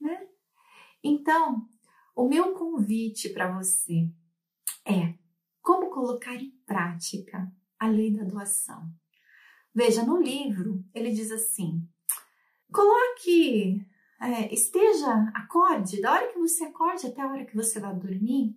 [0.00, 0.28] Né?
[1.02, 1.68] Então,
[2.16, 4.08] o meu convite para você
[4.86, 5.14] é
[5.60, 8.90] como colocar em prática a lei da doação.
[9.74, 11.86] Veja, no livro ele diz assim:
[12.72, 13.84] coloque,
[14.24, 18.56] é, esteja, acorde, da hora que você acorde até a hora que você vai dormir,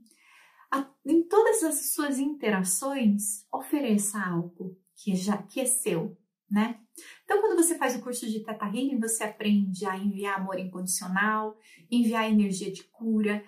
[0.72, 6.18] a, em todas as suas interações, ofereça algo que, já, que é seu,
[6.50, 6.80] né?
[7.24, 11.58] Então, quando você faz o curso de Teta Healing, você aprende a enviar amor incondicional,
[11.92, 13.44] enviar energia de cura,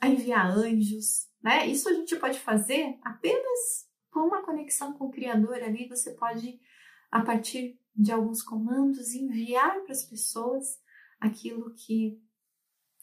[0.00, 1.66] a enviar anjos, né?
[1.66, 5.88] Isso a gente pode fazer apenas com uma conexão com o Criador ali.
[5.88, 6.58] Você pode,
[7.10, 10.78] a partir de alguns comandos, enviar para as pessoas
[11.18, 12.20] aquilo que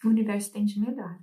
[0.03, 1.19] o universo tem de melhor,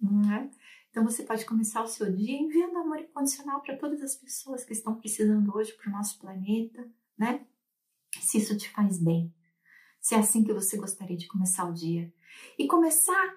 [0.00, 0.50] não é?
[0.90, 4.72] Então você pode começar o seu dia enviando amor incondicional para todas as pessoas que
[4.72, 7.46] estão precisando hoje para o nosso planeta, né?
[8.20, 9.32] se isso te faz bem,
[10.00, 12.12] se é assim que você gostaria de começar o dia.
[12.58, 13.36] E começar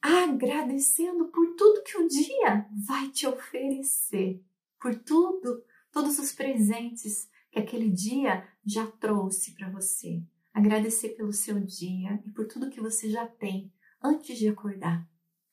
[0.00, 4.42] agradecendo por tudo que o dia vai te oferecer,
[4.80, 10.22] por tudo, todos os presentes que aquele dia já trouxe para você.
[10.52, 13.72] Agradecer pelo seu dia e por tudo que você já tem
[14.02, 15.08] antes de acordar.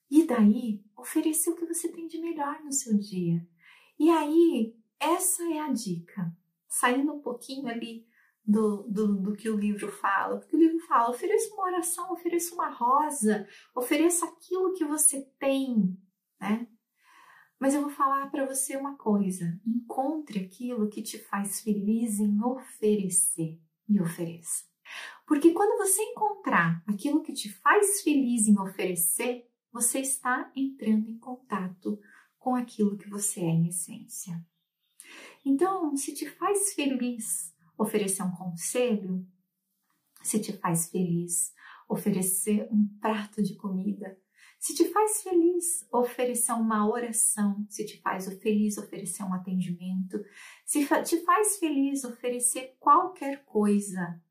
[0.10, 3.48] E daí, oferecer o que você tem de melhor no seu dia.
[3.98, 6.36] E aí, essa é a dica.
[6.68, 8.08] Saindo um pouquinho ali
[8.46, 12.54] do, do, do, que o livro fala, porque o livro fala: ofereça uma oração, ofereça
[12.56, 15.96] uma rosa, ofereça aquilo que você tem,
[16.40, 16.68] né?
[17.60, 22.44] Mas eu vou falar para você uma coisa: encontre aquilo que te faz feliz em
[22.44, 24.66] oferecer e ofereça.
[25.26, 31.18] Porque quando você encontrar aquilo que te faz feliz em oferecer, você está entrando em
[31.18, 32.00] contato
[32.38, 34.44] com aquilo que você é em essência.
[35.46, 39.26] Então, se te faz feliz oferecer um conselho,
[40.22, 41.54] se te faz feliz
[41.88, 44.18] oferecer um prato de comida,
[44.60, 50.22] se te faz feliz oferecer uma oração, se te faz feliz oferecer um atendimento,
[50.66, 54.22] se te faz feliz oferecer qualquer coisa,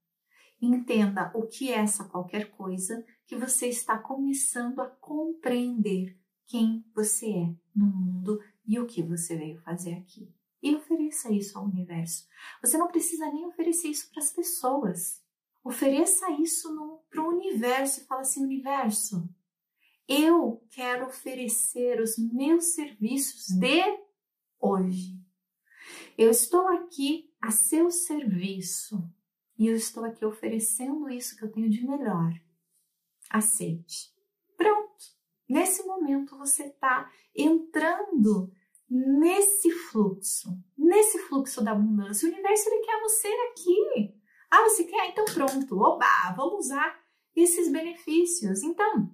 [0.61, 7.31] entenda o que é essa qualquer coisa que você está começando a compreender quem você
[7.31, 10.33] é no mundo e o que você veio fazer aqui.
[10.63, 12.27] E ofereça isso ao universo.
[12.61, 15.23] Você não precisa nem oferecer isso para as pessoas.
[15.63, 16.69] Ofereça isso
[17.11, 19.29] para o universo e fala assim: universo,
[20.09, 23.83] eu quero oferecer os meus serviços de
[24.59, 25.21] hoje.
[26.17, 29.09] Eu estou aqui a seu serviço
[29.59, 32.33] e eu estou aqui oferecendo isso que eu tenho de melhor.
[33.29, 34.13] Aceite.
[34.57, 35.05] Pronto.
[35.49, 38.53] Nesse momento você está entrando
[38.89, 42.29] nesse fluxo, nesse fluxo da abundância.
[42.29, 44.15] O universo ele quer você aqui.
[44.51, 45.09] Ah, você quer?
[45.09, 45.79] Então pronto.
[45.79, 46.99] Oba, vamos usar
[47.35, 48.63] esses benefícios.
[48.63, 49.13] Então,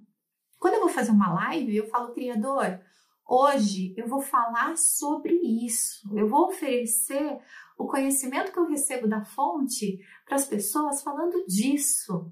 [0.59, 2.79] quando eu vou fazer uma live, eu falo, criador,
[3.27, 6.07] hoje eu vou falar sobre isso.
[6.15, 7.39] Eu vou oferecer
[7.77, 12.31] o conhecimento que eu recebo da fonte para as pessoas falando disso.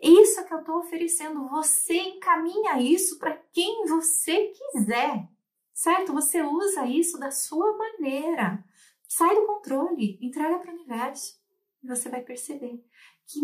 [0.00, 1.48] Isso é que eu estou oferecendo.
[1.48, 5.28] Você encaminha isso para quem você quiser,
[5.72, 6.12] certo?
[6.12, 8.62] Você usa isso da sua maneira.
[9.08, 11.38] Sai do controle, entrega para o universo
[11.82, 12.84] e você vai perceber
[13.26, 13.40] que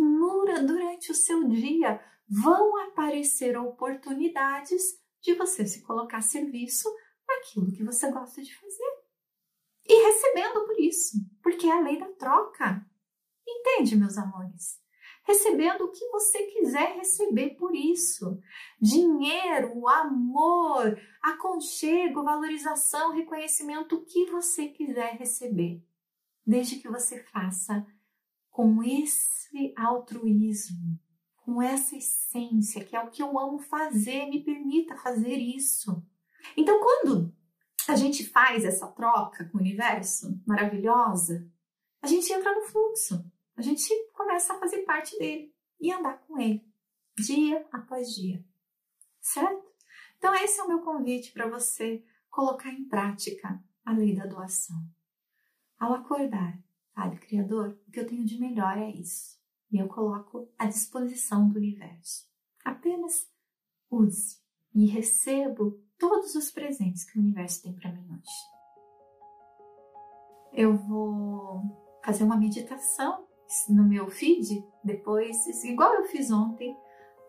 [0.67, 6.89] durante o seu dia vão aparecer oportunidades de você se colocar a serviço
[7.27, 9.01] naquilo que você gosta de fazer.
[9.87, 12.87] E recebendo por isso, porque é a lei da troca.
[13.47, 14.81] Entende, meus amores?
[15.25, 18.41] Recebendo o que você quiser receber por isso.
[18.81, 25.83] Dinheiro, amor, aconchego, valorização, reconhecimento, o que você quiser receber.
[26.47, 27.87] Desde que você faça
[28.51, 30.99] com esse altruísmo,
[31.51, 36.01] com essa essência, que é o que eu amo fazer, me permita fazer isso.
[36.57, 37.35] Então, quando
[37.89, 41.51] a gente faz essa troca com o universo maravilhosa,
[42.01, 46.39] a gente entra no fluxo, a gente começa a fazer parte dele e andar com
[46.39, 46.65] ele,
[47.19, 48.45] dia após dia,
[49.21, 49.69] certo?
[50.19, 54.81] Então, esse é o meu convite para você colocar em prática a lei da doação.
[55.81, 56.57] Ao acordar,
[56.95, 59.40] fale, Criador, o que eu tenho de melhor é isso
[59.71, 62.29] e eu coloco à disposição do universo.
[62.65, 63.29] Apenas
[63.91, 64.39] use
[64.75, 68.51] e recebo todos os presentes que o universo tem para mim hoje.
[70.53, 71.63] Eu vou
[72.05, 73.27] fazer uma meditação
[73.69, 76.77] no meu feed depois, igual eu fiz ontem,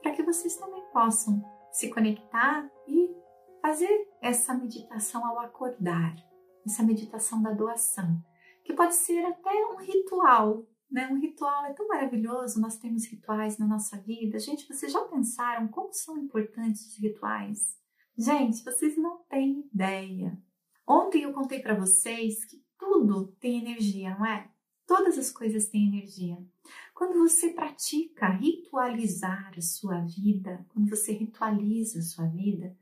[0.02, 3.16] para que vocês também possam se conectar e
[3.62, 6.16] fazer essa meditação ao acordar,
[6.66, 8.22] essa meditação da doação,
[8.64, 11.08] que pode ser até um ritual né?
[11.08, 14.38] Um ritual é tão maravilhoso, nós temos rituais na nossa vida.
[14.38, 17.78] Gente, vocês já pensaram como são importantes os rituais?
[18.18, 20.38] Gente, vocês não têm ideia.
[20.86, 24.52] Ontem eu contei para vocês que tudo tem energia, não é?
[24.86, 26.38] Todas as coisas têm energia.
[26.94, 32.76] Quando você pratica ritualizar a sua vida, quando você ritualiza a sua vida,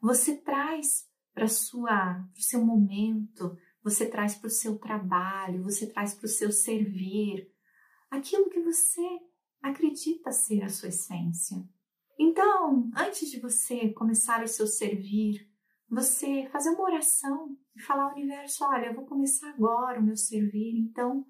[0.00, 3.56] você traz para o seu momento,
[3.88, 7.50] você traz para o seu trabalho, você traz para o seu servir
[8.10, 9.06] aquilo que você
[9.62, 11.56] acredita ser a sua essência.
[12.18, 15.48] Então, antes de você começar o seu servir,
[15.88, 20.16] você fazer uma oração e falar ao universo: olha, eu vou começar agora o meu
[20.16, 21.24] servir, então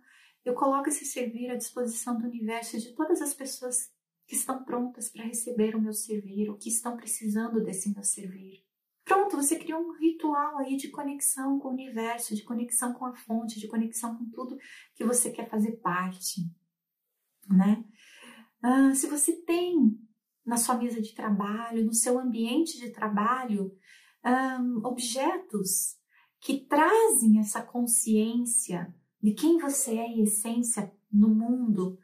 [0.44, 3.90] eu coloco esse servir à disposição do universo e de todas as pessoas
[4.26, 8.67] que estão prontas para receber o meu servir, ou que estão precisando desse meu servir.
[9.08, 13.14] Pronto, você criou um ritual aí de conexão com o universo, de conexão com a
[13.14, 14.58] fonte, de conexão com tudo
[14.94, 16.42] que você quer fazer parte,
[17.48, 17.82] né?
[18.62, 19.98] Ah, se você tem
[20.44, 23.72] na sua mesa de trabalho, no seu ambiente de trabalho,
[24.60, 25.96] um, objetos
[26.38, 31.98] que trazem essa consciência de quem você é em essência no mundo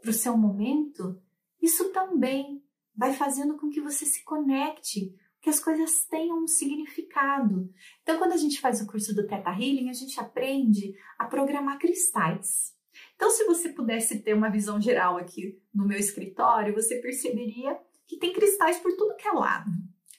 [0.00, 1.20] para o seu momento,
[1.60, 5.12] isso também vai fazendo com que você se conecte
[5.44, 7.70] que as coisas tenham um significado.
[8.02, 11.78] Então, quando a gente faz o curso do Theta Healing, a gente aprende a programar
[11.78, 12.74] cristais.
[13.14, 18.16] Então, se você pudesse ter uma visão geral aqui no meu escritório, você perceberia que
[18.16, 19.70] tem cristais por tudo que é lado.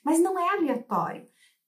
[0.03, 1.25] Mas não é aleatório.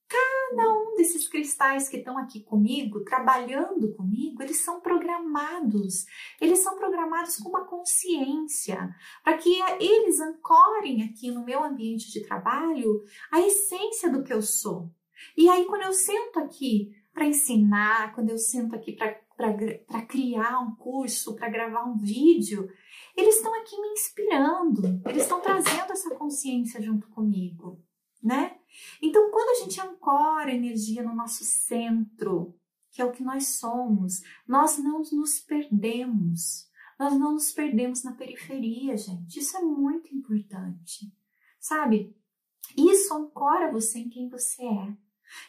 [0.08, 6.06] Cada um desses cristais que estão aqui comigo, trabalhando comigo, eles são programados.
[6.40, 8.88] Eles são programados com uma consciência,
[9.22, 14.40] para que eles ancorem aqui no meu ambiente de trabalho a essência do que eu
[14.40, 14.90] sou.
[15.36, 18.96] E aí, quando eu sento aqui para ensinar, quando eu sento aqui
[19.36, 22.68] para criar um curso, para gravar um vídeo,
[23.16, 27.82] eles estão aqui me inspirando, eles estão trazendo essa consciência junto comigo,
[28.22, 28.57] né?
[29.02, 32.58] Então, quando a gente ancora energia no nosso centro,
[32.90, 36.68] que é o que nós somos, nós não nos perdemos.
[36.98, 39.38] Nós não nos perdemos na periferia, gente.
[39.38, 41.12] Isso é muito importante.
[41.60, 42.16] Sabe?
[42.76, 44.96] Isso ancora você em quem você é.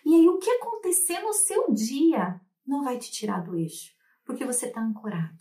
[0.05, 3.93] E aí, o que acontecer no seu dia não vai te tirar do eixo,
[4.23, 5.39] porque você está ancorado.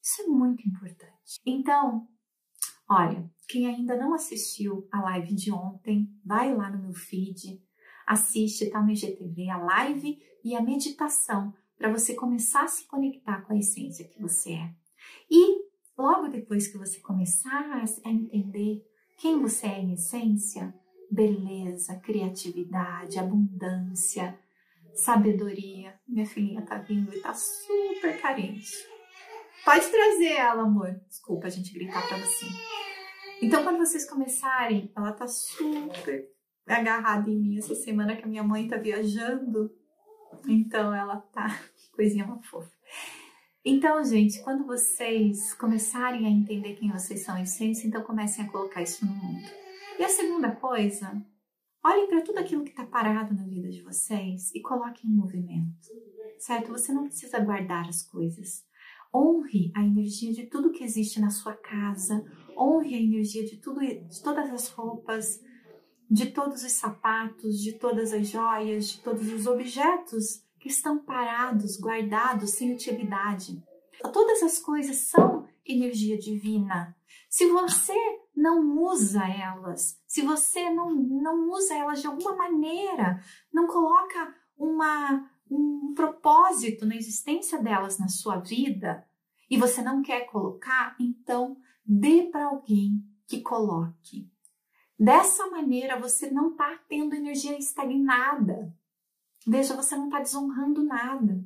[0.00, 1.40] Isso é muito importante.
[1.44, 2.06] Então,
[2.88, 7.62] olha, quem ainda não assistiu a live de ontem, vai lá no meu feed,
[8.06, 13.42] assiste, tá no IGTV, a live e a meditação, para você começar a se conectar
[13.42, 14.74] com a essência que você é.
[15.30, 15.64] E
[15.96, 18.82] logo depois que você começar a entender
[19.18, 20.74] quem você é em essência,
[21.10, 24.38] beleza, criatividade, abundância,
[24.94, 25.94] sabedoria.
[26.06, 28.72] Minha filhinha tá vindo e tá super carente.
[29.64, 31.00] Pode trazer ela, amor.
[31.08, 32.46] Desculpa a gente gritar pra você.
[33.44, 36.30] Então, quando vocês começarem, ela tá super
[36.66, 39.70] agarrada em mim essa semana que a minha mãe tá viajando.
[40.48, 41.46] Então, ela tá
[41.92, 42.72] coisinha uma fofa.
[43.62, 48.48] Então, gente, quando vocês começarem a entender quem vocês são em essência, então comecem a
[48.48, 49.46] colocar isso no mundo.
[49.98, 51.22] E a segunda coisa,
[51.84, 55.86] olhem para tudo aquilo que está parado na vida de vocês e coloquem em movimento,
[56.38, 56.72] certo?
[56.72, 58.64] Você não precisa guardar as coisas.
[59.14, 62.24] Honre a energia de tudo que existe na sua casa,
[62.56, 65.40] honre a energia de, tudo, de todas as roupas,
[66.10, 71.78] de todos os sapatos, de todas as joias, de todos os objetos que estão parados,
[71.78, 73.62] guardados, sem utilidade.
[74.12, 76.96] Todas as coisas são energia divina.
[77.28, 77.94] Se você
[78.34, 85.30] não usa elas, se você não, não usa elas de alguma maneira, não coloca uma,
[85.54, 89.06] um propósito na existência delas na sua vida
[89.50, 94.30] e você não quer colocar, então dê para alguém que coloque.
[94.98, 98.74] Dessa maneira você não está tendo energia estagnada.
[99.46, 101.44] Veja, você não está desonrando nada.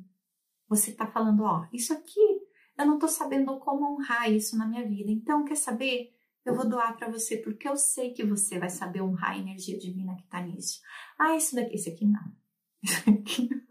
[0.67, 2.41] Você está falando, ó, isso aqui
[2.79, 5.11] eu não estou sabendo como honrar isso na minha vida.
[5.11, 6.15] Então, quer saber?
[6.45, 9.77] Eu vou doar para você porque eu sei que você vai saber honrar a energia
[9.77, 10.79] divina que está nisso.
[11.17, 12.38] Ah, esse daqui, esse aqui não.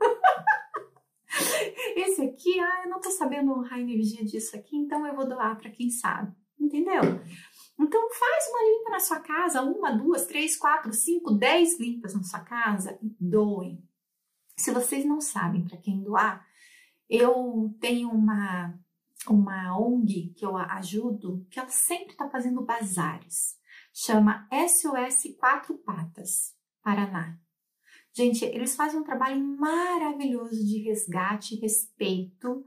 [1.97, 2.61] Esse aqui.
[2.61, 5.91] ah, eu não tô sabendo a energia disso aqui, então eu vou doar para quem
[5.91, 6.35] sabe.
[6.59, 7.03] Entendeu?
[7.79, 12.23] Então faz uma limpa na sua casa, uma, duas, três, quatro, cinco, dez limpas na
[12.23, 13.83] sua casa e doem.
[14.57, 16.45] Se vocês não sabem para quem doar,
[17.09, 18.75] eu tenho uma
[19.29, 23.59] uma ONG que eu ajudo, que ela sempre está fazendo bazares.
[23.93, 27.39] Chama SOS Quatro Patas, Paraná.
[28.15, 32.65] Gente, eles fazem um trabalho maravilhoso de resgate e respeito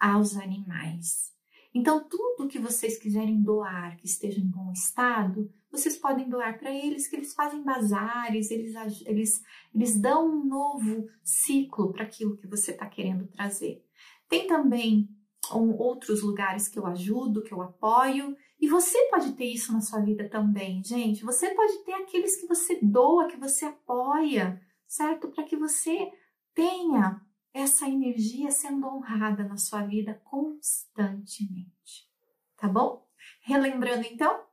[0.00, 1.32] aos animais.
[1.74, 6.70] Então, tudo que vocês quiserem doar que esteja em bom estado, vocês podem doar para
[6.70, 8.74] eles, que eles fazem bazares, eles,
[9.06, 9.42] eles,
[9.74, 13.82] eles dão um novo ciclo para aquilo que você está querendo trazer.
[14.28, 15.08] Tem também
[15.50, 18.36] um, outros lugares que eu ajudo, que eu apoio.
[18.62, 21.24] E você pode ter isso na sua vida também, gente.
[21.24, 25.28] Você pode ter aqueles que você doa, que você apoia, certo?
[25.32, 26.08] Para que você
[26.54, 27.20] tenha
[27.52, 32.08] essa energia sendo honrada na sua vida constantemente.
[32.56, 33.04] Tá bom?
[33.40, 34.44] Relembrando então,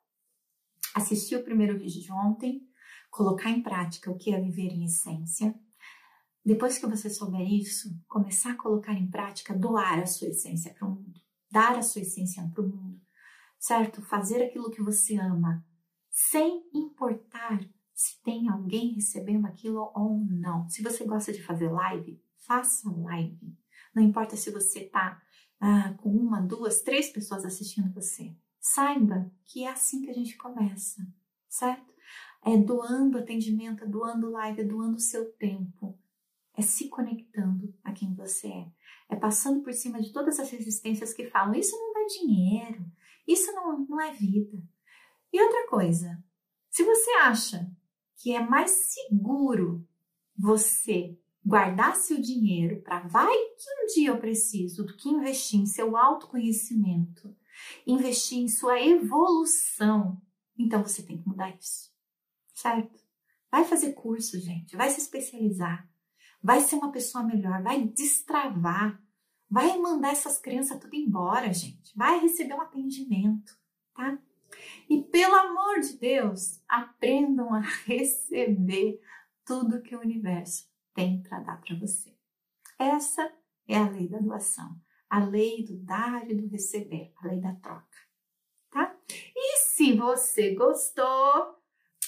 [0.95, 2.67] assistir o primeiro vídeo de ontem,
[3.11, 5.53] colocar em prática o que é viver em essência
[6.43, 10.87] depois que você souber isso, começar a colocar em prática, doar a sua essência para
[10.87, 12.99] o mundo, dar a sua essência para o mundo,
[13.59, 14.01] certo?
[14.01, 15.65] Fazer aquilo que você ama,
[16.09, 17.59] sem importar
[17.93, 20.67] se tem alguém recebendo aquilo ou não.
[20.69, 23.57] Se você gosta de fazer live, faça live.
[23.93, 25.21] Não importa se você está
[25.59, 28.33] ah, com uma, duas, três pessoas assistindo você.
[28.59, 31.05] Saiba que é assim que a gente começa,
[31.47, 31.93] certo?
[32.45, 35.99] É doando atendimento, é doando live, é doando o seu tempo
[36.59, 38.67] é se conectando a quem você é.
[39.09, 42.85] É passando por cima de todas as resistências que falam: isso não dá dinheiro,
[43.31, 44.57] isso não, não é vida.
[45.31, 46.21] E outra coisa,
[46.69, 47.71] se você acha
[48.17, 49.87] que é mais seguro
[50.37, 55.65] você guardar seu dinheiro para vai que um dia eu preciso do que investir em
[55.65, 57.35] seu autoconhecimento,
[57.85, 60.21] investir em sua evolução,
[60.57, 61.91] então você tem que mudar isso,
[62.53, 62.99] certo?
[63.51, 65.89] Vai fazer curso, gente, vai se especializar,
[66.41, 69.01] vai ser uma pessoa melhor, vai destravar,
[69.49, 73.57] vai mandar essas crianças tudo embora, gente, vai receber um atendimento,
[73.95, 74.17] tá?
[74.89, 78.99] E pelo amor de Deus, aprendam a receber
[79.45, 82.15] tudo que o universo tem para dar para você.
[82.77, 83.31] Essa
[83.67, 84.79] é a lei da doação,
[85.09, 87.97] a lei do dar e do receber, a lei da troca,
[88.69, 88.95] tá?
[89.35, 91.57] E se você gostou,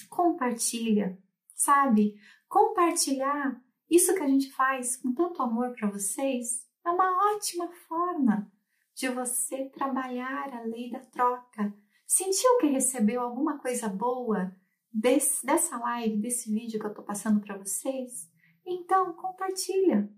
[0.09, 1.17] compartilha,
[1.55, 2.15] sabe?
[2.47, 8.51] Compartilhar isso que a gente faz com tanto amor para vocês é uma ótima forma
[8.93, 11.73] de você trabalhar a lei da troca.
[12.05, 14.55] Sentiu que recebeu alguma coisa boa
[14.91, 18.29] desse, dessa live, desse vídeo que eu estou passando para vocês?
[18.65, 20.09] Então, compartilha.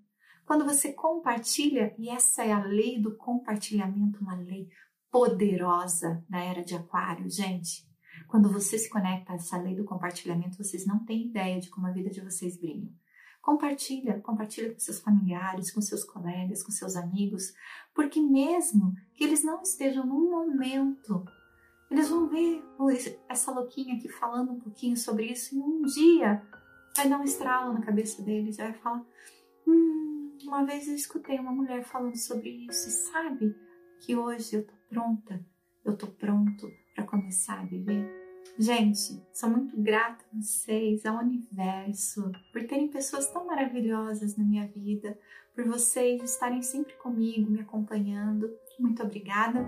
[0.45, 4.70] Quando você compartilha, e essa é a lei do compartilhamento, uma lei
[5.09, 7.88] poderosa da era de Aquário, gente.
[8.28, 11.88] Quando você se conecta a essa lei do compartilhamento, vocês não têm ideia de como
[11.88, 12.89] a vida de vocês brilha.
[13.43, 17.53] Compartilha, compartilha com seus familiares, com seus colegas, com seus amigos,
[17.93, 21.25] porque mesmo que eles não estejam num momento,
[21.91, 22.63] eles vão ver
[23.27, 26.41] essa louquinha aqui falando um pouquinho sobre isso e um dia
[26.95, 29.05] vai dar um estralo na cabeça deles, vai falar:
[29.67, 33.53] hum, uma vez eu escutei uma mulher falando sobre isso e sabe
[33.99, 35.45] que hoje eu tô pronta,
[35.83, 38.22] eu tô pronto para começar a viver.
[38.58, 44.68] Gente, sou muito grata a vocês, ao universo, por terem pessoas tão maravilhosas na minha
[44.68, 45.18] vida,
[45.56, 48.49] por vocês estarem sempre comigo, me acompanhando.
[48.80, 49.66] Muito obrigada.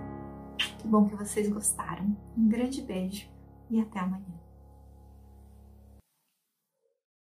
[0.79, 2.15] Que bom que vocês gostaram.
[2.37, 3.27] Um grande beijo
[3.71, 4.44] e até amanhã.